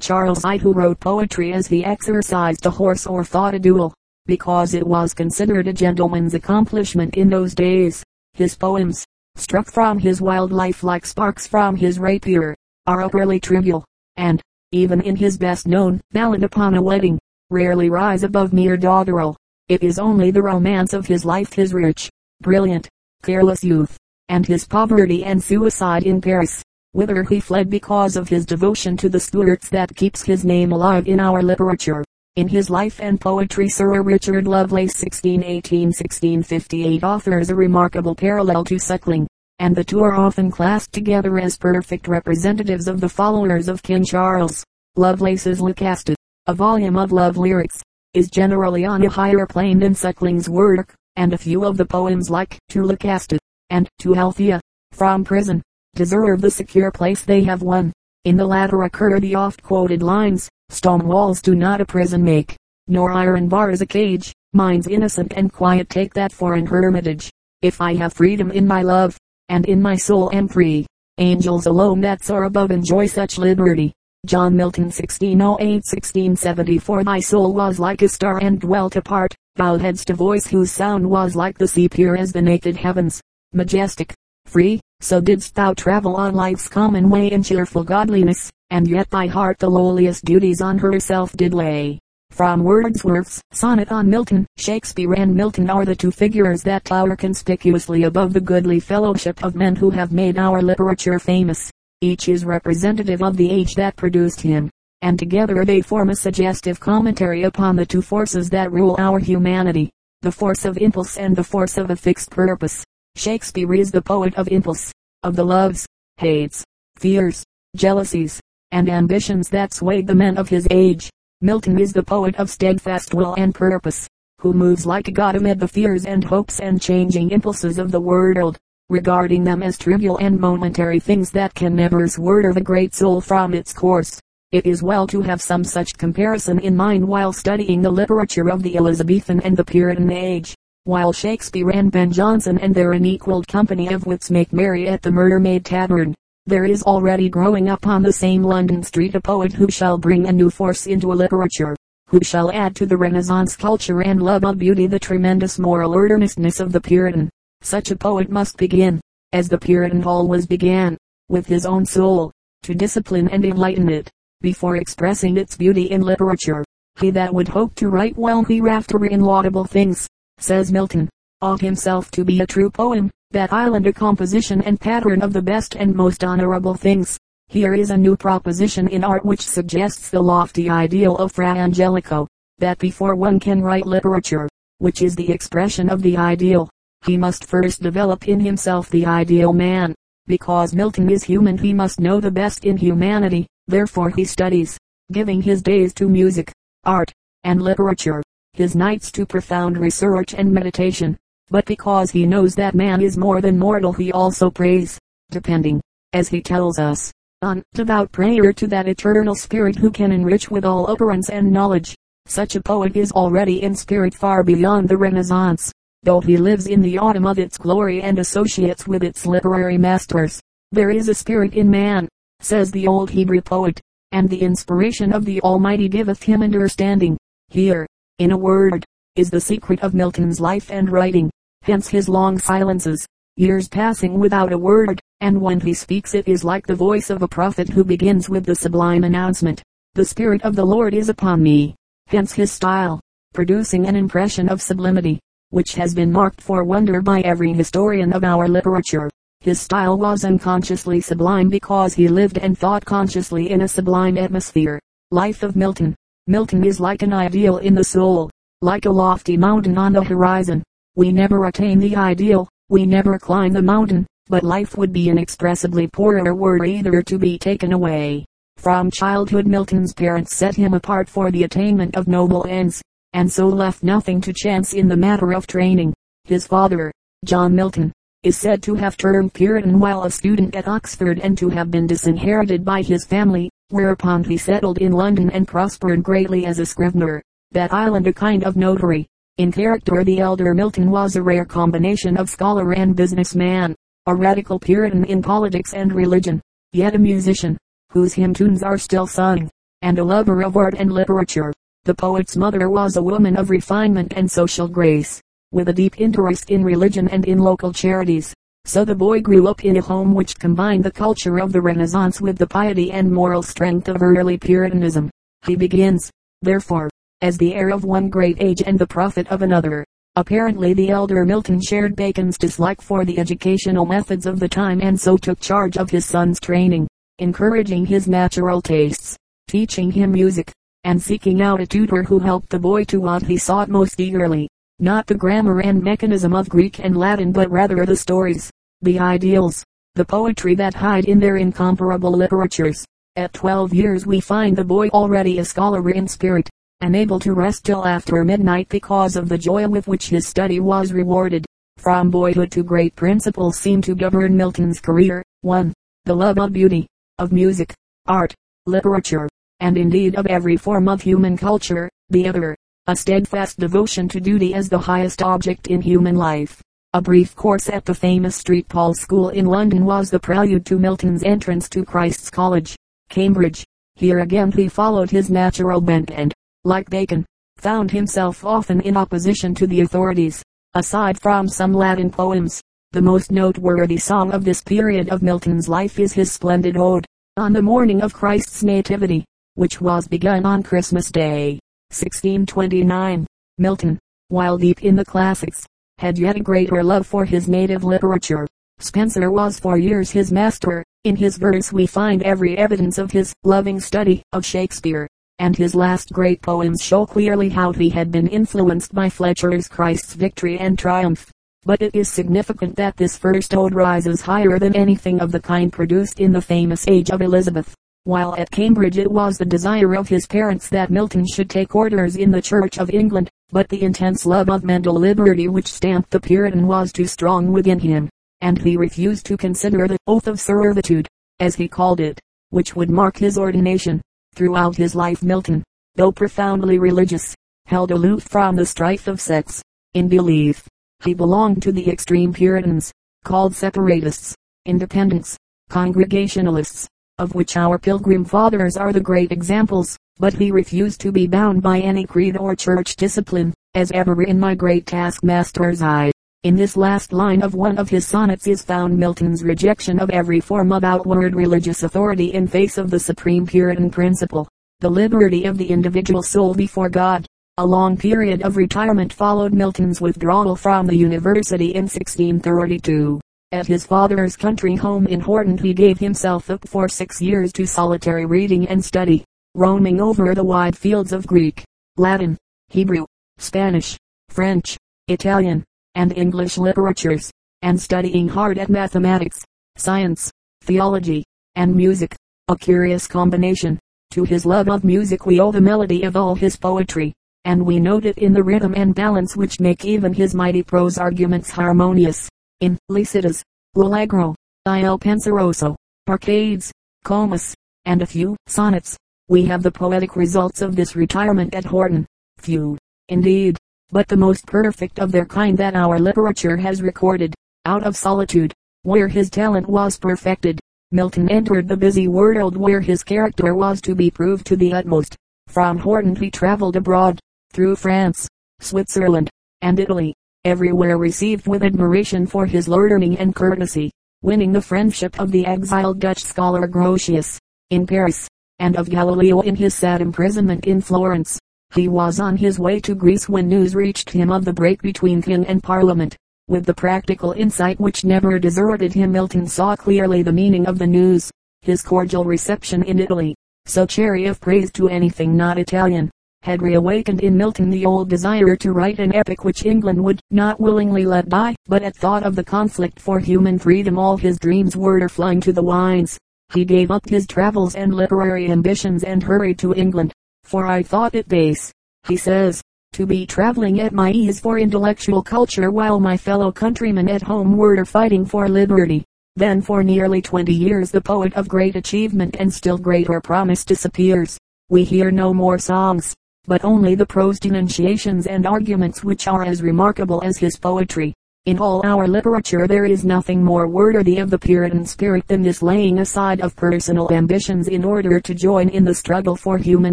Charles 0.00 0.44
I 0.44 0.58
who 0.58 0.72
wrote 0.72 0.98
poetry 0.98 1.52
as 1.52 1.68
he 1.68 1.84
exercised 1.84 2.66
a 2.66 2.70
horse 2.70 3.06
or 3.06 3.22
fought 3.22 3.54
a 3.54 3.60
duel, 3.60 3.94
because 4.26 4.74
it 4.74 4.84
was 4.84 5.14
considered 5.14 5.68
a 5.68 5.72
gentleman's 5.72 6.34
accomplishment 6.34 7.14
in 7.14 7.30
those 7.30 7.54
days. 7.54 8.02
His 8.32 8.56
poems, 8.56 9.06
struck 9.36 9.68
from 9.68 10.00
his 10.00 10.20
wild 10.20 10.50
life 10.50 10.82
like 10.82 11.06
sparks 11.06 11.46
from 11.46 11.76
his 11.76 12.00
rapier, 12.00 12.56
are 12.88 13.02
utterly 13.02 13.38
trivial, 13.38 13.84
and, 14.16 14.42
even 14.72 15.00
in 15.02 15.14
his 15.14 15.38
best 15.38 15.68
known 15.68 16.00
Ballad 16.10 16.42
upon 16.42 16.74
a 16.74 16.82
Wedding, 16.82 17.20
rarely 17.48 17.90
rise 17.90 18.24
above 18.24 18.52
mere 18.52 18.76
doggerel. 18.76 19.36
It 19.68 19.84
is 19.84 20.00
only 20.00 20.32
the 20.32 20.42
romance 20.42 20.94
of 20.94 21.06
his 21.06 21.24
life 21.24 21.52
his 21.52 21.72
rich, 21.72 22.10
brilliant, 22.42 22.88
careless 23.22 23.62
youth 23.62 23.96
and 24.28 24.46
his 24.46 24.66
poverty 24.66 25.24
and 25.24 25.42
suicide 25.42 26.04
in 26.04 26.20
Paris, 26.20 26.62
whither 26.92 27.22
he 27.22 27.40
fled 27.40 27.70
because 27.70 28.16
of 28.16 28.28
his 28.28 28.46
devotion 28.46 28.96
to 28.96 29.08
the 29.08 29.20
Stuarts 29.20 29.68
that 29.70 29.96
keeps 29.96 30.22
his 30.22 30.44
name 30.44 30.72
alive 30.72 31.08
in 31.08 31.20
our 31.20 31.42
literature. 31.42 32.04
In 32.36 32.46
his 32.46 32.70
life 32.70 33.00
and 33.00 33.20
poetry 33.20 33.68
Sir 33.68 34.00
Richard 34.00 34.46
Lovelace 34.46 35.02
1618-1658 35.02 37.02
offers 37.02 37.50
a 37.50 37.54
remarkable 37.54 38.14
parallel 38.14 38.64
to 38.64 38.78
Suckling, 38.78 39.26
and 39.58 39.74
the 39.74 39.82
two 39.82 40.00
are 40.00 40.14
often 40.14 40.50
classed 40.50 40.92
together 40.92 41.38
as 41.38 41.58
perfect 41.58 42.06
representatives 42.06 42.86
of 42.86 43.00
the 43.00 43.08
followers 43.08 43.68
of 43.68 43.82
King 43.82 44.04
Charles. 44.04 44.62
Lovelace's 44.94 45.60
Lucasta, 45.60 46.14
a 46.46 46.54
volume 46.54 46.96
of 46.96 47.12
love 47.12 47.36
lyrics, 47.36 47.82
is 48.14 48.30
generally 48.30 48.84
on 48.84 49.04
a 49.04 49.10
higher 49.10 49.46
plane 49.46 49.80
than 49.80 49.94
Suckling's 49.94 50.48
work, 50.48 50.94
and 51.16 51.32
a 51.32 51.38
few 51.38 51.64
of 51.64 51.76
the 51.76 51.84
poems 51.84 52.30
like 52.30 52.56
To 52.70 52.82
Lucasta, 52.82 53.38
and 53.70 53.88
to 54.00 54.14
Althea, 54.14 54.60
from 54.92 55.24
prison, 55.24 55.62
deserve 55.94 56.40
the 56.40 56.50
secure 56.50 56.90
place 56.90 57.22
they 57.22 57.42
have 57.44 57.62
won. 57.62 57.92
In 58.24 58.36
the 58.36 58.46
latter 58.46 58.82
occur 58.82 59.20
the 59.20 59.34
oft 59.34 59.62
quoted 59.62 60.02
lines, 60.02 60.48
Stone 60.70 61.06
walls 61.06 61.40
do 61.40 61.54
not 61.54 61.80
a 61.80 61.86
prison 61.86 62.22
make, 62.22 62.54
nor 62.88 63.10
iron 63.10 63.48
bars 63.48 63.80
a 63.80 63.86
cage, 63.86 64.34
mine's 64.52 64.86
innocent 64.86 65.32
and 65.34 65.52
quiet 65.52 65.88
take 65.88 66.12
that 66.14 66.32
for 66.32 66.54
an 66.54 66.66
hermitage. 66.66 67.30
If 67.62 67.80
I 67.80 67.94
have 67.94 68.12
freedom 68.12 68.50
in 68.50 68.66
my 68.66 68.82
love, 68.82 69.16
and 69.48 69.64
in 69.66 69.80
my 69.80 69.96
soul 69.96 70.30
am 70.32 70.46
free, 70.46 70.86
angels 71.16 71.64
alone 71.66 72.02
that 72.02 72.22
soar 72.22 72.44
above 72.44 72.70
enjoy 72.70 73.06
such 73.06 73.38
liberty. 73.38 73.94
John 74.26 74.54
Milton 74.54 74.90
1608-1674 74.90 77.04
My 77.04 77.20
soul 77.20 77.54
was 77.54 77.78
like 77.78 78.02
a 78.02 78.08
star 78.08 78.38
and 78.38 78.60
dwelt 78.60 78.96
apart, 78.96 79.34
bowed 79.56 79.80
heads 79.80 80.04
to 80.04 80.14
voice 80.14 80.46
whose 80.46 80.70
sound 80.70 81.08
was 81.08 81.34
like 81.34 81.56
the 81.56 81.68
sea 81.68 81.88
pure 81.88 82.16
as 82.16 82.32
the 82.32 82.42
naked 82.42 82.76
heavens 82.76 83.22
majestic, 83.52 84.14
free, 84.46 84.80
so 85.00 85.20
didst 85.20 85.54
thou 85.54 85.72
travel 85.74 86.16
on 86.16 86.34
life's 86.34 86.68
common 86.68 87.08
way 87.08 87.30
in 87.30 87.42
cheerful 87.42 87.84
godliness, 87.84 88.50
and 88.70 88.88
yet 88.88 89.08
thy 89.10 89.26
heart 89.26 89.58
the 89.58 89.70
lowliest 89.70 90.24
duties 90.24 90.60
on 90.60 90.78
herself 90.78 91.32
did 91.32 91.54
lay. 91.54 91.98
From 92.30 92.62
Wordsworth's 92.62 93.40
Sonnet 93.52 93.90
on 93.90 94.08
Milton, 94.08 94.46
Shakespeare 94.58 95.14
and 95.14 95.34
Milton 95.34 95.70
are 95.70 95.84
the 95.84 95.96
two 95.96 96.10
figures 96.10 96.62
that 96.62 96.84
tower 96.84 97.16
conspicuously 97.16 98.04
above 98.04 98.32
the 98.32 98.40
goodly 98.40 98.80
fellowship 98.80 99.42
of 99.42 99.54
men 99.54 99.74
who 99.74 99.90
have 99.90 100.12
made 100.12 100.38
our 100.38 100.62
literature 100.62 101.18
famous. 101.18 101.70
Each 102.00 102.28
is 102.28 102.44
representative 102.44 103.22
of 103.22 103.36
the 103.36 103.50
age 103.50 103.74
that 103.74 103.96
produced 103.96 104.40
him, 104.40 104.70
and 105.02 105.18
together 105.18 105.64
they 105.64 105.80
form 105.80 106.10
a 106.10 106.16
suggestive 106.16 106.78
commentary 106.78 107.42
upon 107.44 107.76
the 107.76 107.86
two 107.86 108.02
forces 108.02 108.50
that 108.50 108.70
rule 108.70 108.94
our 108.98 109.18
humanity, 109.18 109.90
the 110.22 110.30
force 110.30 110.64
of 110.64 110.78
impulse 110.78 111.16
and 111.16 111.34
the 111.34 111.42
force 111.42 111.76
of 111.76 111.90
a 111.90 111.96
fixed 111.96 112.30
purpose. 112.30 112.84
Shakespeare 113.18 113.74
is 113.74 113.90
the 113.90 114.00
poet 114.00 114.32
of 114.36 114.46
impulse, 114.46 114.92
of 115.24 115.34
the 115.34 115.42
loves, 115.42 115.84
hates, 116.18 116.64
fears, 116.96 117.42
jealousies, 117.74 118.40
and 118.70 118.88
ambitions 118.88 119.48
that 119.48 119.74
swayed 119.74 120.06
the 120.06 120.14
men 120.14 120.38
of 120.38 120.48
his 120.48 120.68
age. 120.70 121.10
Milton 121.40 121.80
is 121.80 121.92
the 121.92 122.02
poet 122.04 122.36
of 122.36 122.48
steadfast 122.48 123.14
will 123.14 123.34
and 123.34 123.52
purpose, 123.52 124.06
who 124.40 124.52
moves 124.52 124.86
like 124.86 125.08
a 125.08 125.10
god 125.10 125.34
amid 125.34 125.58
the 125.58 125.66
fears 125.66 126.06
and 126.06 126.22
hopes 126.22 126.60
and 126.60 126.80
changing 126.80 127.30
impulses 127.30 127.76
of 127.76 127.90
the 127.90 128.00
world, 128.00 128.56
regarding 128.88 129.42
them 129.42 129.64
as 129.64 129.76
trivial 129.76 130.16
and 130.18 130.38
momentary 130.38 131.00
things 131.00 131.32
that 131.32 131.52
can 131.56 131.74
never 131.74 132.06
swerve 132.06 132.54
the 132.54 132.60
great 132.60 132.94
soul 132.94 133.20
from 133.20 133.52
its 133.52 133.72
course. 133.72 134.20
It 134.52 134.64
is 134.64 134.80
well 134.80 135.08
to 135.08 135.22
have 135.22 135.42
some 135.42 135.64
such 135.64 135.98
comparison 135.98 136.60
in 136.60 136.76
mind 136.76 137.08
while 137.08 137.32
studying 137.32 137.82
the 137.82 137.90
literature 137.90 138.48
of 138.48 138.62
the 138.62 138.76
Elizabethan 138.76 139.40
and 139.40 139.56
the 139.56 139.64
Puritan 139.64 140.12
age 140.12 140.54
while 140.88 141.12
Shakespeare 141.12 141.68
and 141.68 141.92
Ben 141.92 142.10
Jonson 142.10 142.58
and 142.62 142.74
their 142.74 142.92
unequaled 142.92 143.46
company 143.46 143.92
of 143.92 144.06
wits 144.06 144.30
make 144.30 144.54
merry 144.54 144.88
at 144.88 145.02
the 145.02 145.10
Mermaid 145.10 145.62
Tavern. 145.62 146.14
There 146.46 146.64
is 146.64 146.82
already 146.82 147.28
growing 147.28 147.68
up 147.68 147.86
on 147.86 148.02
the 148.02 148.10
same 148.10 148.42
London 148.42 148.82
street 148.82 149.14
a 149.14 149.20
poet 149.20 149.52
who 149.52 149.70
shall 149.70 149.98
bring 149.98 150.26
a 150.26 150.32
new 150.32 150.48
force 150.48 150.86
into 150.86 151.08
literature, 151.08 151.76
who 152.06 152.24
shall 152.24 152.50
add 152.52 152.74
to 152.76 152.86
the 152.86 152.96
Renaissance 152.96 153.54
culture 153.54 154.00
and 154.00 154.22
love 154.22 154.46
of 154.46 154.58
beauty 154.58 154.86
the 154.86 154.98
tremendous 154.98 155.58
moral 155.58 155.94
earnestness 155.94 156.58
of 156.58 156.72
the 156.72 156.80
Puritan. 156.80 157.28
Such 157.60 157.90
a 157.90 157.96
poet 157.96 158.30
must 158.30 158.56
begin, 158.56 158.98
as 159.34 159.50
the 159.50 159.58
Puritan 159.58 160.02
always 160.04 160.46
began, 160.46 160.96
with 161.28 161.46
his 161.46 161.66
own 161.66 161.84
soul, 161.84 162.32
to 162.62 162.74
discipline 162.74 163.28
and 163.28 163.44
enlighten 163.44 163.90
it, 163.90 164.08
before 164.40 164.76
expressing 164.76 165.36
its 165.36 165.54
beauty 165.54 165.90
in 165.90 166.00
literature. 166.00 166.64
He 166.98 167.10
that 167.10 167.34
would 167.34 167.48
hope 167.48 167.74
to 167.74 167.90
write 167.90 168.16
well 168.16 168.42
hereafter 168.42 169.04
in 169.04 169.20
laudable 169.20 169.66
things, 169.66 170.08
says 170.38 170.72
Milton, 170.72 171.08
ought 171.40 171.60
himself 171.60 172.10
to 172.12 172.24
be 172.24 172.40
a 172.40 172.46
true 172.46 172.70
poem, 172.70 173.10
that 173.30 173.52
islander 173.52 173.92
composition 173.92 174.62
and 174.62 174.80
pattern 174.80 175.22
of 175.22 175.32
the 175.32 175.42
best 175.42 175.76
and 175.76 175.94
most 175.94 176.24
honorable 176.24 176.74
things. 176.74 177.18
Here 177.48 177.74
is 177.74 177.90
a 177.90 177.96
new 177.96 178.16
proposition 178.16 178.88
in 178.88 179.04
art 179.04 179.24
which 179.24 179.40
suggests 179.40 180.10
the 180.10 180.22
lofty 180.22 180.68
ideal 180.68 181.16
of 181.16 181.32
Fra 181.32 181.54
Angelico, 181.54 182.26
that 182.58 182.78
before 182.78 183.14
one 183.14 183.38
can 183.38 183.62
write 183.62 183.86
literature, 183.86 184.48
which 184.78 185.02
is 185.02 185.14
the 185.14 185.30
expression 185.30 185.88
of 185.88 186.02
the 186.02 186.16
ideal, 186.16 186.68
he 187.04 187.16
must 187.16 187.44
first 187.44 187.82
develop 187.82 188.28
in 188.28 188.40
himself 188.40 188.90
the 188.90 189.06
ideal 189.06 189.52
man. 189.52 189.94
Because 190.26 190.74
Milton 190.74 191.08
is 191.10 191.24
human 191.24 191.56
he 191.56 191.72
must 191.72 192.00
know 192.00 192.20
the 192.20 192.30
best 192.30 192.64
in 192.64 192.76
humanity, 192.76 193.46
therefore 193.66 194.10
he 194.10 194.24
studies, 194.24 194.76
giving 195.10 195.40
his 195.40 195.62
days 195.62 195.94
to 195.94 196.08
music, 196.08 196.52
art, 196.84 197.12
and 197.44 197.62
literature 197.62 198.22
his 198.58 198.76
nights 198.76 199.10
to 199.12 199.24
profound 199.24 199.78
research 199.78 200.34
and 200.34 200.52
meditation. 200.52 201.16
But 201.50 201.64
because 201.64 202.10
he 202.10 202.26
knows 202.26 202.54
that 202.56 202.74
man 202.74 203.00
is 203.00 203.16
more 203.16 203.40
than 203.40 203.58
mortal 203.58 203.92
he 203.92 204.12
also 204.12 204.50
prays, 204.50 204.98
depending, 205.30 205.80
as 206.12 206.28
he 206.28 206.42
tells 206.42 206.78
us, 206.78 207.12
on 207.40 207.62
devout 207.72 208.12
prayer 208.12 208.52
to 208.52 208.66
that 208.66 208.88
eternal 208.88 209.34
spirit 209.34 209.76
who 209.76 209.90
can 209.90 210.12
enrich 210.12 210.50
with 210.50 210.64
all 210.64 210.90
utterance 210.90 211.30
and 211.30 211.50
knowledge. 211.50 211.94
Such 212.26 212.56
a 212.56 212.62
poet 212.62 212.96
is 212.96 213.12
already 213.12 213.62
in 213.62 213.74
spirit 213.74 214.12
far 214.12 214.42
beyond 214.42 214.88
the 214.88 214.96
Renaissance, 214.98 215.72
though 216.02 216.20
he 216.20 216.36
lives 216.36 216.66
in 216.66 216.82
the 216.82 216.98
autumn 216.98 217.26
of 217.26 217.38
its 217.38 217.56
glory 217.56 218.02
and 218.02 218.18
associates 218.18 218.86
with 218.86 219.02
its 219.02 219.24
literary 219.24 219.78
masters. 219.78 220.40
There 220.72 220.90
is 220.90 221.08
a 221.08 221.14
spirit 221.14 221.54
in 221.54 221.70
man, 221.70 222.08
says 222.40 222.70
the 222.70 222.86
old 222.86 223.08
Hebrew 223.08 223.40
poet, 223.40 223.80
and 224.12 224.28
the 224.28 224.42
inspiration 224.42 225.12
of 225.12 225.24
the 225.24 225.40
Almighty 225.40 225.88
giveth 225.88 226.22
him 226.22 226.42
understanding. 226.42 227.16
Here, 227.48 227.86
in 228.18 228.32
a 228.32 228.36
word, 228.36 228.84
is 229.14 229.30
the 229.30 229.40
secret 229.40 229.80
of 229.80 229.94
Milton's 229.94 230.40
life 230.40 230.70
and 230.70 230.90
writing. 230.90 231.30
Hence 231.62 231.86
his 231.86 232.08
long 232.08 232.38
silences, 232.38 233.06
years 233.36 233.68
passing 233.68 234.18
without 234.18 234.52
a 234.52 234.58
word, 234.58 235.00
and 235.20 235.40
when 235.40 235.60
he 235.60 235.72
speaks 235.72 236.14
it 236.14 236.26
is 236.26 236.42
like 236.42 236.66
the 236.66 236.74
voice 236.74 237.10
of 237.10 237.22
a 237.22 237.28
prophet 237.28 237.68
who 237.68 237.84
begins 237.84 238.28
with 238.28 238.44
the 238.44 238.54
sublime 238.54 239.04
announcement, 239.04 239.62
The 239.94 240.04
Spirit 240.04 240.42
of 240.42 240.56
the 240.56 240.64
Lord 240.64 240.94
is 240.94 241.08
upon 241.08 241.42
me. 241.42 241.76
Hence 242.08 242.32
his 242.32 242.50
style, 242.50 243.00
producing 243.34 243.86
an 243.86 243.94
impression 243.94 244.48
of 244.48 244.60
sublimity, 244.60 245.20
which 245.50 245.74
has 245.74 245.94
been 245.94 246.10
marked 246.10 246.40
for 246.40 246.64
wonder 246.64 247.00
by 247.00 247.20
every 247.20 247.52
historian 247.52 248.12
of 248.12 248.24
our 248.24 248.48
literature. 248.48 249.08
His 249.40 249.60
style 249.60 249.96
was 249.96 250.24
unconsciously 250.24 251.00
sublime 251.00 251.48
because 251.48 251.94
he 251.94 252.08
lived 252.08 252.38
and 252.38 252.58
thought 252.58 252.84
consciously 252.84 253.50
in 253.50 253.60
a 253.60 253.68
sublime 253.68 254.18
atmosphere. 254.18 254.80
Life 255.12 255.44
of 255.44 255.54
Milton. 255.54 255.94
Milton 256.30 256.62
is 256.62 256.78
like 256.78 257.00
an 257.00 257.14
ideal 257.14 257.56
in 257.56 257.74
the 257.74 257.82
soul, 257.82 258.28
like 258.60 258.84
a 258.84 258.90
lofty 258.90 259.38
mountain 259.38 259.78
on 259.78 259.94
the 259.94 260.04
horizon. 260.04 260.62
We 260.94 261.10
never 261.10 261.46
attain 261.46 261.78
the 261.78 261.96
ideal, 261.96 262.50
we 262.68 262.84
never 262.84 263.18
climb 263.18 263.54
the 263.54 263.62
mountain, 263.62 264.06
but 264.26 264.44
life 264.44 264.76
would 264.76 264.92
be 264.92 265.08
inexpressibly 265.08 265.86
poorer 265.86 266.34
were 266.34 266.62
either 266.66 267.00
to 267.00 267.18
be 267.18 267.38
taken 267.38 267.72
away. 267.72 268.26
From 268.58 268.90
childhood 268.90 269.46
Milton's 269.46 269.94
parents 269.94 270.34
set 270.34 270.54
him 270.54 270.74
apart 270.74 271.08
for 271.08 271.30
the 271.30 271.44
attainment 271.44 271.96
of 271.96 272.06
noble 272.06 272.44
ends, 272.46 272.82
and 273.14 273.32
so 273.32 273.48
left 273.48 273.82
nothing 273.82 274.20
to 274.20 274.34
chance 274.34 274.74
in 274.74 274.86
the 274.86 274.98
matter 274.98 275.32
of 275.32 275.46
training. 275.46 275.94
His 276.24 276.46
father, 276.46 276.92
John 277.24 277.54
Milton, 277.54 277.90
is 278.22 278.36
said 278.36 278.62
to 278.64 278.74
have 278.74 278.98
turned 278.98 279.32
Puritan 279.32 279.80
while 279.80 280.02
a 280.02 280.10
student 280.10 280.54
at 280.54 280.68
Oxford 280.68 281.20
and 281.20 281.38
to 281.38 281.48
have 281.48 281.70
been 281.70 281.86
disinherited 281.86 282.66
by 282.66 282.82
his 282.82 283.06
family, 283.06 283.48
whereupon 283.70 284.24
he 284.24 284.36
settled 284.36 284.78
in 284.78 284.92
London 284.92 285.30
and 285.30 285.46
prospered 285.46 286.02
greatly 286.02 286.46
as 286.46 286.58
a 286.58 286.66
scrivener, 286.66 287.22
that 287.52 287.72
island 287.72 288.06
a 288.06 288.12
kind 288.12 288.44
of 288.44 288.56
notary. 288.56 289.06
In 289.36 289.52
character 289.52 290.04
the 290.04 290.20
elder 290.20 290.54
Milton 290.54 290.90
was 290.90 291.16
a 291.16 291.22
rare 291.22 291.44
combination 291.44 292.16
of 292.16 292.30
scholar 292.30 292.72
and 292.72 292.96
businessman. 292.96 293.74
a 294.06 294.14
radical 294.14 294.58
Puritan 294.58 295.04
in 295.04 295.20
politics 295.20 295.74
and 295.74 295.92
religion, 295.92 296.40
yet 296.72 296.94
a 296.94 296.98
musician, 296.98 297.58
whose 297.92 298.14
hymn 298.14 298.32
tunes 298.32 298.62
are 298.62 298.78
still 298.78 299.06
sung, 299.06 299.50
and 299.82 299.98
a 299.98 300.04
lover 300.04 300.42
of 300.42 300.56
art 300.56 300.74
and 300.78 300.90
literature. 300.90 301.52
The 301.84 301.94
poet's 301.94 302.34
mother 302.34 302.70
was 302.70 302.96
a 302.96 303.02
woman 303.02 303.36
of 303.36 303.50
refinement 303.50 304.14
and 304.16 304.30
social 304.30 304.66
grace, 304.66 305.20
with 305.52 305.68
a 305.68 305.74
deep 305.74 306.00
interest 306.00 306.50
in 306.50 306.64
religion 306.64 307.06
and 307.08 307.26
in 307.26 307.38
local 307.38 307.70
charities. 307.70 308.34
So 308.64 308.84
the 308.84 308.94
boy 308.94 309.20
grew 309.20 309.48
up 309.48 309.64
in 309.64 309.76
a 309.76 309.80
home 309.80 310.14
which 310.14 310.38
combined 310.38 310.84
the 310.84 310.90
culture 310.90 311.38
of 311.38 311.52
the 311.52 311.60
Renaissance 311.60 312.20
with 312.20 312.36
the 312.36 312.46
piety 312.46 312.92
and 312.92 313.10
moral 313.10 313.42
strength 313.42 313.88
of 313.88 314.02
early 314.02 314.36
Puritanism. 314.36 315.10
He 315.46 315.56
begins, 315.56 316.10
therefore, 316.42 316.90
as 317.22 317.38
the 317.38 317.54
heir 317.54 317.70
of 317.70 317.84
one 317.84 318.08
great 318.08 318.36
age 318.40 318.62
and 318.64 318.78
the 318.78 318.86
prophet 318.86 319.26
of 319.28 319.42
another. 319.42 319.84
Apparently 320.16 320.74
the 320.74 320.90
elder 320.90 321.24
Milton 321.24 321.60
shared 321.60 321.96
Bacon's 321.96 322.36
dislike 322.36 322.80
for 322.80 323.04
the 323.04 323.18
educational 323.18 323.86
methods 323.86 324.26
of 324.26 324.40
the 324.40 324.48
time 324.48 324.80
and 324.82 325.00
so 325.00 325.16
took 325.16 325.40
charge 325.40 325.76
of 325.76 325.90
his 325.90 326.04
son's 326.04 326.40
training, 326.40 326.88
encouraging 327.18 327.86
his 327.86 328.06
natural 328.08 328.60
tastes, 328.60 329.16
teaching 329.46 329.90
him 329.90 330.12
music, 330.12 330.52
and 330.84 331.00
seeking 331.00 331.40
out 331.40 331.60
a 331.60 331.66
tutor 331.66 332.02
who 332.02 332.18
helped 332.18 332.50
the 332.50 332.58
boy 332.58 332.84
to 332.84 333.00
what 333.00 333.22
he 333.22 333.36
sought 333.36 333.68
most 333.68 334.00
eagerly, 334.00 334.48
not 334.80 335.06
the 335.06 335.14
grammar 335.14 335.60
and 335.60 335.82
mechanism 335.82 336.34
of 336.34 336.48
Greek 336.48 336.78
and 336.78 336.96
Latin 336.96 337.32
but 337.32 337.50
rather 337.50 337.84
the 337.84 337.96
stories, 337.96 338.50
the 338.82 338.98
ideals, 338.98 339.64
the 339.94 340.04
poetry 340.04 340.54
that 340.54 340.74
hide 340.74 341.06
in 341.06 341.18
their 341.18 341.36
incomparable 341.36 342.12
literatures. 342.12 342.84
At 343.16 343.32
twelve 343.32 343.74
years 343.74 344.06
we 344.06 344.20
find 344.20 344.56
the 344.56 344.64
boy 344.64 344.88
already 344.88 345.38
a 345.38 345.44
scholar 345.44 345.90
in 345.90 346.06
spirit, 346.06 346.48
and 346.80 346.94
able 346.94 347.18
to 347.20 347.32
rest 347.32 347.64
till 347.64 347.84
after 347.84 348.24
midnight 348.24 348.68
because 348.68 349.16
of 349.16 349.28
the 349.28 349.38
joy 349.38 349.66
with 349.66 349.88
which 349.88 350.08
his 350.08 350.28
study 350.28 350.60
was 350.60 350.92
rewarded. 350.92 351.44
From 351.78 352.10
boyhood 352.10 352.52
to 352.52 352.62
great 352.62 352.94
principles 352.94 353.58
seem 353.58 353.82
to 353.82 353.94
govern 353.96 354.36
Milton's 354.36 354.80
career. 354.80 355.24
1. 355.42 355.72
The 356.04 356.14
love 356.14 356.38
of 356.38 356.52
beauty, 356.52 356.86
of 357.18 357.32
music, 357.32 357.74
art, 358.06 358.34
literature, 358.66 359.28
and 359.60 359.76
indeed 359.76 360.14
of 360.14 360.26
every 360.26 360.56
form 360.56 360.88
of 360.88 361.02
human 361.02 361.36
culture. 361.36 361.88
The 362.10 362.28
other, 362.28 362.56
a 362.88 362.96
steadfast 362.96 363.58
devotion 363.58 364.08
to 364.08 364.18
duty 364.18 364.54
as 364.54 364.70
the 364.70 364.78
highest 364.78 365.22
object 365.22 365.66
in 365.66 365.82
human 365.82 366.16
life. 366.16 366.62
A 366.94 367.02
brief 367.02 367.36
course 367.36 367.68
at 367.68 367.84
the 367.84 367.92
famous 367.92 368.36
St. 368.36 368.66
Paul's 368.66 368.98
School 368.98 369.28
in 369.28 369.44
London 369.44 369.84
was 369.84 370.10
the 370.10 370.18
prelude 370.18 370.64
to 370.64 370.78
Milton's 370.78 371.22
entrance 371.22 371.68
to 371.68 371.84
Christ's 371.84 372.30
College, 372.30 372.74
Cambridge. 373.10 373.62
Here 373.96 374.20
again 374.20 374.50
he 374.52 374.68
followed 374.68 375.10
his 375.10 375.28
natural 375.28 375.82
bent 375.82 376.10
and, 376.10 376.32
like 376.64 376.88
Bacon, 376.88 377.26
found 377.58 377.90
himself 377.90 378.42
often 378.42 378.80
in 378.80 378.96
opposition 378.96 379.54
to 379.56 379.66
the 379.66 379.82
authorities. 379.82 380.42
Aside 380.72 381.20
from 381.20 381.46
some 381.46 381.74
Latin 381.74 382.10
poems, 382.10 382.62
the 382.92 383.02
most 383.02 383.30
noteworthy 383.30 383.98
song 383.98 384.32
of 384.32 384.46
this 384.46 384.62
period 384.62 385.10
of 385.10 385.22
Milton's 385.22 385.68
life 385.68 385.98
is 385.98 386.14
his 386.14 386.32
splendid 386.32 386.78
ode, 386.78 387.04
On 387.36 387.52
the 387.52 387.60
Morning 387.60 388.00
of 388.00 388.14
Christ's 388.14 388.62
Nativity, 388.62 389.26
which 389.56 389.78
was 389.78 390.08
begun 390.08 390.46
on 390.46 390.62
Christmas 390.62 391.10
Day, 391.10 391.58
1629. 391.90 393.26
Milton, 393.56 393.98
while 394.28 394.58
deep 394.58 394.84
in 394.84 394.94
the 394.94 395.04
classics, 395.04 395.66
had 395.96 396.18
yet 396.18 396.36
a 396.36 396.40
greater 396.40 396.82
love 396.82 397.06
for 397.06 397.24
his 397.24 397.48
native 397.48 397.82
literature. 397.82 398.46
Spenser 398.78 399.32
was 399.32 399.58
for 399.58 399.78
years 399.78 400.10
his 400.10 400.30
master. 400.30 400.84
In 401.04 401.16
his 401.16 401.38
verse 401.38 401.72
we 401.72 401.86
find 401.86 402.22
every 402.22 402.58
evidence 402.58 402.98
of 402.98 403.10
his 403.10 403.34
loving 403.42 403.80
study 403.80 404.22
of 404.32 404.44
Shakespeare, 404.44 405.08
and 405.38 405.56
his 405.56 405.74
last 405.74 406.12
great 406.12 406.42
poems 406.42 406.84
show 406.84 407.06
clearly 407.06 407.48
how 407.48 407.72
he 407.72 407.88
had 407.88 408.12
been 408.12 408.28
influenced 408.28 408.94
by 408.94 409.08
Fletcher's 409.08 409.66
Christ's 409.66 410.12
Victory 410.12 410.58
and 410.58 410.78
Triumph. 410.78 411.32
But 411.64 411.82
it 411.82 411.94
is 411.94 412.08
significant 412.08 412.76
that 412.76 412.96
this 412.96 413.16
first 413.16 413.54
ode 413.54 413.74
rises 413.74 414.20
higher 414.20 414.58
than 414.58 414.76
anything 414.76 415.20
of 415.20 415.32
the 415.32 415.40
kind 415.40 415.72
produced 415.72 416.20
in 416.20 416.32
the 416.32 416.42
famous 416.42 416.86
age 416.86 417.10
of 417.10 417.22
Elizabeth. 417.22 417.74
While 418.08 418.34
at 418.36 418.50
Cambridge 418.50 418.96
it 418.96 419.12
was 419.12 419.36
the 419.36 419.44
desire 419.44 419.94
of 419.94 420.08
his 420.08 420.26
parents 420.26 420.70
that 420.70 420.88
Milton 420.88 421.26
should 421.26 421.50
take 421.50 421.74
orders 421.74 422.16
in 422.16 422.30
the 422.30 422.40
Church 422.40 422.78
of 422.78 422.88
England, 422.88 423.28
but 423.50 423.68
the 423.68 423.82
intense 423.82 424.24
love 424.24 424.48
of 424.48 424.64
mental 424.64 424.94
liberty 424.94 425.46
which 425.46 425.66
stamped 425.66 426.10
the 426.10 426.18
Puritan 426.18 426.66
was 426.66 426.90
too 426.90 427.04
strong 427.04 427.52
within 427.52 427.78
him, 427.78 428.08
and 428.40 428.56
he 428.56 428.78
refused 428.78 429.26
to 429.26 429.36
consider 429.36 429.86
the 429.86 429.98
oath 430.06 430.26
of 430.26 430.40
servitude, 430.40 431.06
as 431.38 431.54
he 431.54 431.68
called 431.68 432.00
it, 432.00 432.18
which 432.48 432.74
would 432.74 432.88
mark 432.88 433.18
his 433.18 433.36
ordination. 433.36 434.00
Throughout 434.34 434.74
his 434.74 434.94
life 434.94 435.22
Milton, 435.22 435.62
though 435.94 436.10
profoundly 436.10 436.78
religious, 436.78 437.34
held 437.66 437.90
aloof 437.90 438.22
from 438.22 438.56
the 438.56 438.64
strife 438.64 439.06
of 439.06 439.20
sects. 439.20 439.60
In 439.92 440.08
belief, 440.08 440.66
he 441.04 441.12
belonged 441.12 441.60
to 441.60 441.72
the 441.72 441.90
extreme 441.90 442.32
Puritans, 442.32 442.90
called 443.22 443.54
separatists, 443.54 444.34
independents, 444.64 445.36
congregationalists, 445.68 446.88
of 447.18 447.34
which 447.34 447.56
our 447.56 447.78
pilgrim 447.78 448.24
fathers 448.24 448.76
are 448.76 448.92
the 448.92 449.00
great 449.00 449.32
examples 449.32 449.96
but 450.18 450.34
he 450.34 450.50
refused 450.50 451.00
to 451.00 451.12
be 451.12 451.26
bound 451.26 451.62
by 451.62 451.78
any 451.78 452.04
creed 452.04 452.36
or 452.36 452.56
church 452.56 452.96
discipline, 452.96 453.54
as 453.74 453.92
ever 453.92 454.22
in 454.22 454.38
my 454.38 454.54
great 454.54 454.84
taskmaster's 454.84 455.80
eye. 455.80 456.10
In 456.42 456.56
this 456.56 456.76
last 456.76 457.12
line 457.12 457.42
of 457.42 457.54
one 457.54 457.78
of 457.78 457.88
his 457.88 458.06
sonnets 458.06 458.46
is 458.46 458.62
found 458.62 458.96
Milton's 458.96 459.44
rejection 459.44 459.98
of 459.98 460.10
every 460.10 460.40
form 460.40 460.72
of 460.72 460.84
outward 460.84 461.34
religious 461.34 461.82
authority 461.82 462.34
in 462.34 462.46
face 462.46 462.78
of 462.78 462.90
the 462.90 462.98
supreme 462.98 463.46
Puritan 463.46 463.90
principle, 463.90 464.48
the 464.80 464.90
liberty 464.90 465.44
of 465.44 465.56
the 465.56 465.68
individual 465.68 466.22
soul 466.22 466.54
before 466.54 466.88
God. 466.88 467.26
A 467.58 467.66
long 467.66 467.96
period 467.96 468.42
of 468.42 468.56
retirement 468.56 469.12
followed 469.12 469.52
Milton's 469.52 470.00
withdrawal 470.00 470.54
from 470.54 470.86
the 470.86 470.96
university 470.96 471.74
in 471.74 471.84
1632. 471.84 473.20
At 473.50 473.66
his 473.66 473.86
father's 473.86 474.36
country 474.36 474.76
home 474.76 475.06
in 475.06 475.20
Horton 475.20 475.56
he 475.56 475.72
gave 475.72 475.98
himself 475.98 476.50
up 476.50 476.68
for 476.68 476.86
six 476.86 477.22
years 477.22 477.50
to 477.54 477.66
solitary 477.66 478.26
reading 478.26 478.68
and 478.68 478.84
study 478.84 479.24
roaming 479.54 480.02
over 480.02 480.34
the 480.34 480.44
wide 480.44 480.76
fields 480.76 481.14
of 481.14 481.26
Greek, 481.26 481.64
Latin, 481.96 482.36
Hebrew, 482.68 483.06
Spanish, 483.38 483.96
French, 484.28 484.76
Italian, 485.08 485.64
and 485.94 486.14
English 486.16 486.58
literatures, 486.58 487.30
and 487.62 487.80
studying 487.80 488.28
hard 488.28 488.58
at 488.58 488.68
mathematics, 488.68 489.42
science, 489.76 490.30
theology, 490.60 491.24
and 491.54 491.74
music, 491.74 492.14
a 492.48 492.56
curious 492.56 493.06
combination. 493.06 493.78
To 494.10 494.24
his 494.24 494.44
love 494.44 494.68
of 494.68 494.84
music 494.84 495.24
we 495.24 495.40
owe 495.40 495.52
the 495.52 495.60
melody 495.62 496.02
of 496.02 496.16
all 496.16 496.34
his 496.34 496.56
poetry, 496.56 497.14
and 497.46 497.64
we 497.64 497.80
note 497.80 498.04
it 498.04 498.18
in 498.18 498.34
the 498.34 498.42
rhythm 498.42 498.74
and 498.76 498.94
balance 498.94 499.38
which 499.38 499.58
make 499.58 499.86
even 499.86 500.12
his 500.12 500.34
mighty 500.34 500.62
prose 500.62 500.98
arguments 500.98 501.50
harmonious. 501.50 502.28
In 502.60 502.76
Lycidas, 502.90 503.40
L'Allegro, 503.76 504.34
Il 504.66 504.98
Penseroso, 504.98 505.76
Arcades, 506.08 506.72
Comus, 507.04 507.54
and 507.84 508.02
a 508.02 508.06
few 508.06 508.36
sonnets, 508.48 508.96
we 509.28 509.44
have 509.44 509.62
the 509.62 509.70
poetic 509.70 510.16
results 510.16 510.60
of 510.60 510.74
this 510.74 510.96
retirement 510.96 511.54
at 511.54 511.64
Horton. 511.64 512.04
Few, 512.38 512.76
indeed, 513.10 513.56
but 513.90 514.08
the 514.08 514.16
most 514.16 514.44
perfect 514.44 514.98
of 514.98 515.12
their 515.12 515.24
kind 515.24 515.56
that 515.56 515.76
our 515.76 516.00
literature 516.00 516.56
has 516.56 516.82
recorded. 516.82 517.32
Out 517.64 517.84
of 517.84 517.96
solitude, 517.96 518.52
where 518.82 519.06
his 519.06 519.30
talent 519.30 519.68
was 519.68 519.96
perfected, 519.96 520.58
Milton 520.90 521.30
entered 521.30 521.68
the 521.68 521.76
busy 521.76 522.08
world 522.08 522.56
where 522.56 522.80
his 522.80 523.04
character 523.04 523.54
was 523.54 523.80
to 523.82 523.94
be 523.94 524.10
proved 524.10 524.44
to 524.46 524.56
the 524.56 524.72
utmost. 524.72 525.14
From 525.46 525.78
Horton 525.78 526.16
he 526.16 526.28
traveled 526.28 526.74
abroad, 526.74 527.20
through 527.52 527.76
France, 527.76 528.26
Switzerland, 528.58 529.30
and 529.62 529.78
Italy, 529.78 530.12
everywhere 530.44 530.98
received 530.98 531.46
with 531.46 531.62
admiration 531.62 532.26
for 532.26 532.46
his 532.46 532.68
learning 532.68 533.18
and 533.18 533.34
courtesy, 533.34 533.90
winning 534.22 534.52
the 534.52 534.60
friendship 534.60 535.18
of 535.20 535.30
the 535.30 535.46
exiled 535.46 535.98
Dutch 535.98 536.22
scholar 536.22 536.66
Grotius. 536.66 537.38
In 537.70 537.86
Paris, 537.86 538.26
and 538.58 538.76
of 538.76 538.88
Galileo 538.88 539.40
in 539.40 539.54
his 539.54 539.74
sad 539.74 540.00
imprisonment 540.00 540.64
in 540.64 540.80
Florence. 540.80 541.38
He 541.74 541.86
was 541.86 542.18
on 542.18 542.36
his 542.36 542.58
way 542.58 542.80
to 542.80 542.94
Greece 542.94 543.28
when 543.28 543.46
news 543.48 543.74
reached 543.74 544.10
him 544.10 544.32
of 544.32 544.44
the 544.44 544.52
break 544.52 544.80
between 544.80 545.20
king 545.20 545.44
and 545.46 545.62
parliament. 545.62 546.16
With 546.48 546.64
the 546.64 546.74
practical 546.74 547.32
insight 547.32 547.78
which 547.78 548.04
never 548.04 548.38
deserted 548.38 548.94
him 548.94 549.12
Milton 549.12 549.46
saw 549.46 549.76
clearly 549.76 550.22
the 550.22 550.32
meaning 550.32 550.66
of 550.66 550.78
the 550.78 550.86
news. 550.86 551.30
His 551.60 551.82
cordial 551.82 552.24
reception 552.24 552.82
in 552.84 552.98
Italy, 552.98 553.34
so 553.66 553.84
chary 553.84 554.26
of 554.26 554.40
praise 554.40 554.72
to 554.72 554.88
anything 554.88 555.36
not 555.36 555.58
Italian, 555.58 556.10
had 556.42 556.62
reawakened 556.62 557.20
in 557.20 557.36
Milton 557.36 557.68
the 557.68 557.84
old 557.84 558.08
desire 558.08 558.56
to 558.56 558.72
write 558.72 558.98
an 559.00 559.14
epic 559.14 559.44
which 559.44 559.66
England 559.66 560.02
would 560.02 560.20
not 560.30 560.58
willingly 560.58 561.04
let 561.04 561.28
die, 561.28 561.54
but 561.66 561.82
at 561.82 561.96
thought 561.96 562.22
of 562.22 562.36
the 562.36 562.44
conflict 562.44 562.98
for 562.98 563.18
human 563.18 563.58
freedom 563.58 563.98
all 563.98 564.16
his 564.16 564.38
dreams 564.38 564.76
were 564.76 565.08
flying 565.08 565.40
to 565.40 565.52
the 565.52 565.62
winds. 565.62 566.18
He 566.54 566.64
gave 566.64 566.90
up 566.90 567.06
his 567.08 567.26
travels 567.26 567.74
and 567.74 567.92
literary 567.92 568.50
ambitions 568.50 569.04
and 569.04 569.22
hurried 569.22 569.58
to 569.58 569.74
England, 569.74 570.12
for 570.44 570.66
I 570.66 570.82
thought 570.82 571.14
it 571.14 571.28
base, 571.28 571.70
he 572.06 572.16
says, 572.16 572.62
to 572.94 573.04
be 573.04 573.26
traveling 573.26 573.80
at 573.80 573.92
my 573.92 574.10
ease 574.12 574.40
for 574.40 574.58
intellectual 574.58 575.22
culture 575.22 575.70
while 575.70 576.00
my 576.00 576.16
fellow 576.16 576.50
countrymen 576.50 577.10
at 577.10 577.22
home 577.22 577.56
were 577.56 577.84
fighting 577.84 578.24
for 578.24 578.48
liberty. 578.48 579.04
Then 579.36 579.60
for 579.60 579.82
nearly 579.84 580.22
20 580.22 580.52
years 580.54 580.90
the 580.90 581.00
poet 581.02 581.34
of 581.34 581.46
great 581.46 581.76
achievement 581.76 582.36
and 582.38 582.52
still 582.52 582.78
greater 582.78 583.20
promise 583.20 583.64
disappears. 583.64 584.38
We 584.70 584.84
hear 584.84 585.10
no 585.10 585.34
more 585.34 585.58
songs, 585.58 586.14
but 586.48 586.64
only 586.64 586.94
the 586.94 587.06
prose 587.06 587.38
denunciations 587.38 588.26
and 588.26 588.46
arguments 588.46 589.04
which 589.04 589.28
are 589.28 589.44
as 589.44 589.62
remarkable 589.62 590.22
as 590.24 590.38
his 590.38 590.56
poetry. 590.56 591.14
In 591.44 591.58
all 591.58 591.86
our 591.86 592.08
literature 592.08 592.66
there 592.66 592.86
is 592.86 593.04
nothing 593.04 593.44
more 593.44 593.68
worthy 593.68 594.18
of 594.18 594.30
the 594.30 594.38
Puritan 594.38 594.86
spirit 594.86 595.26
than 595.28 595.42
this 595.42 595.62
laying 595.62 595.98
aside 595.98 596.40
of 596.40 596.56
personal 596.56 597.12
ambitions 597.12 597.68
in 597.68 597.84
order 597.84 598.18
to 598.18 598.34
join 598.34 598.70
in 598.70 598.82
the 598.82 598.94
struggle 598.94 599.36
for 599.36 599.58
human 599.58 599.92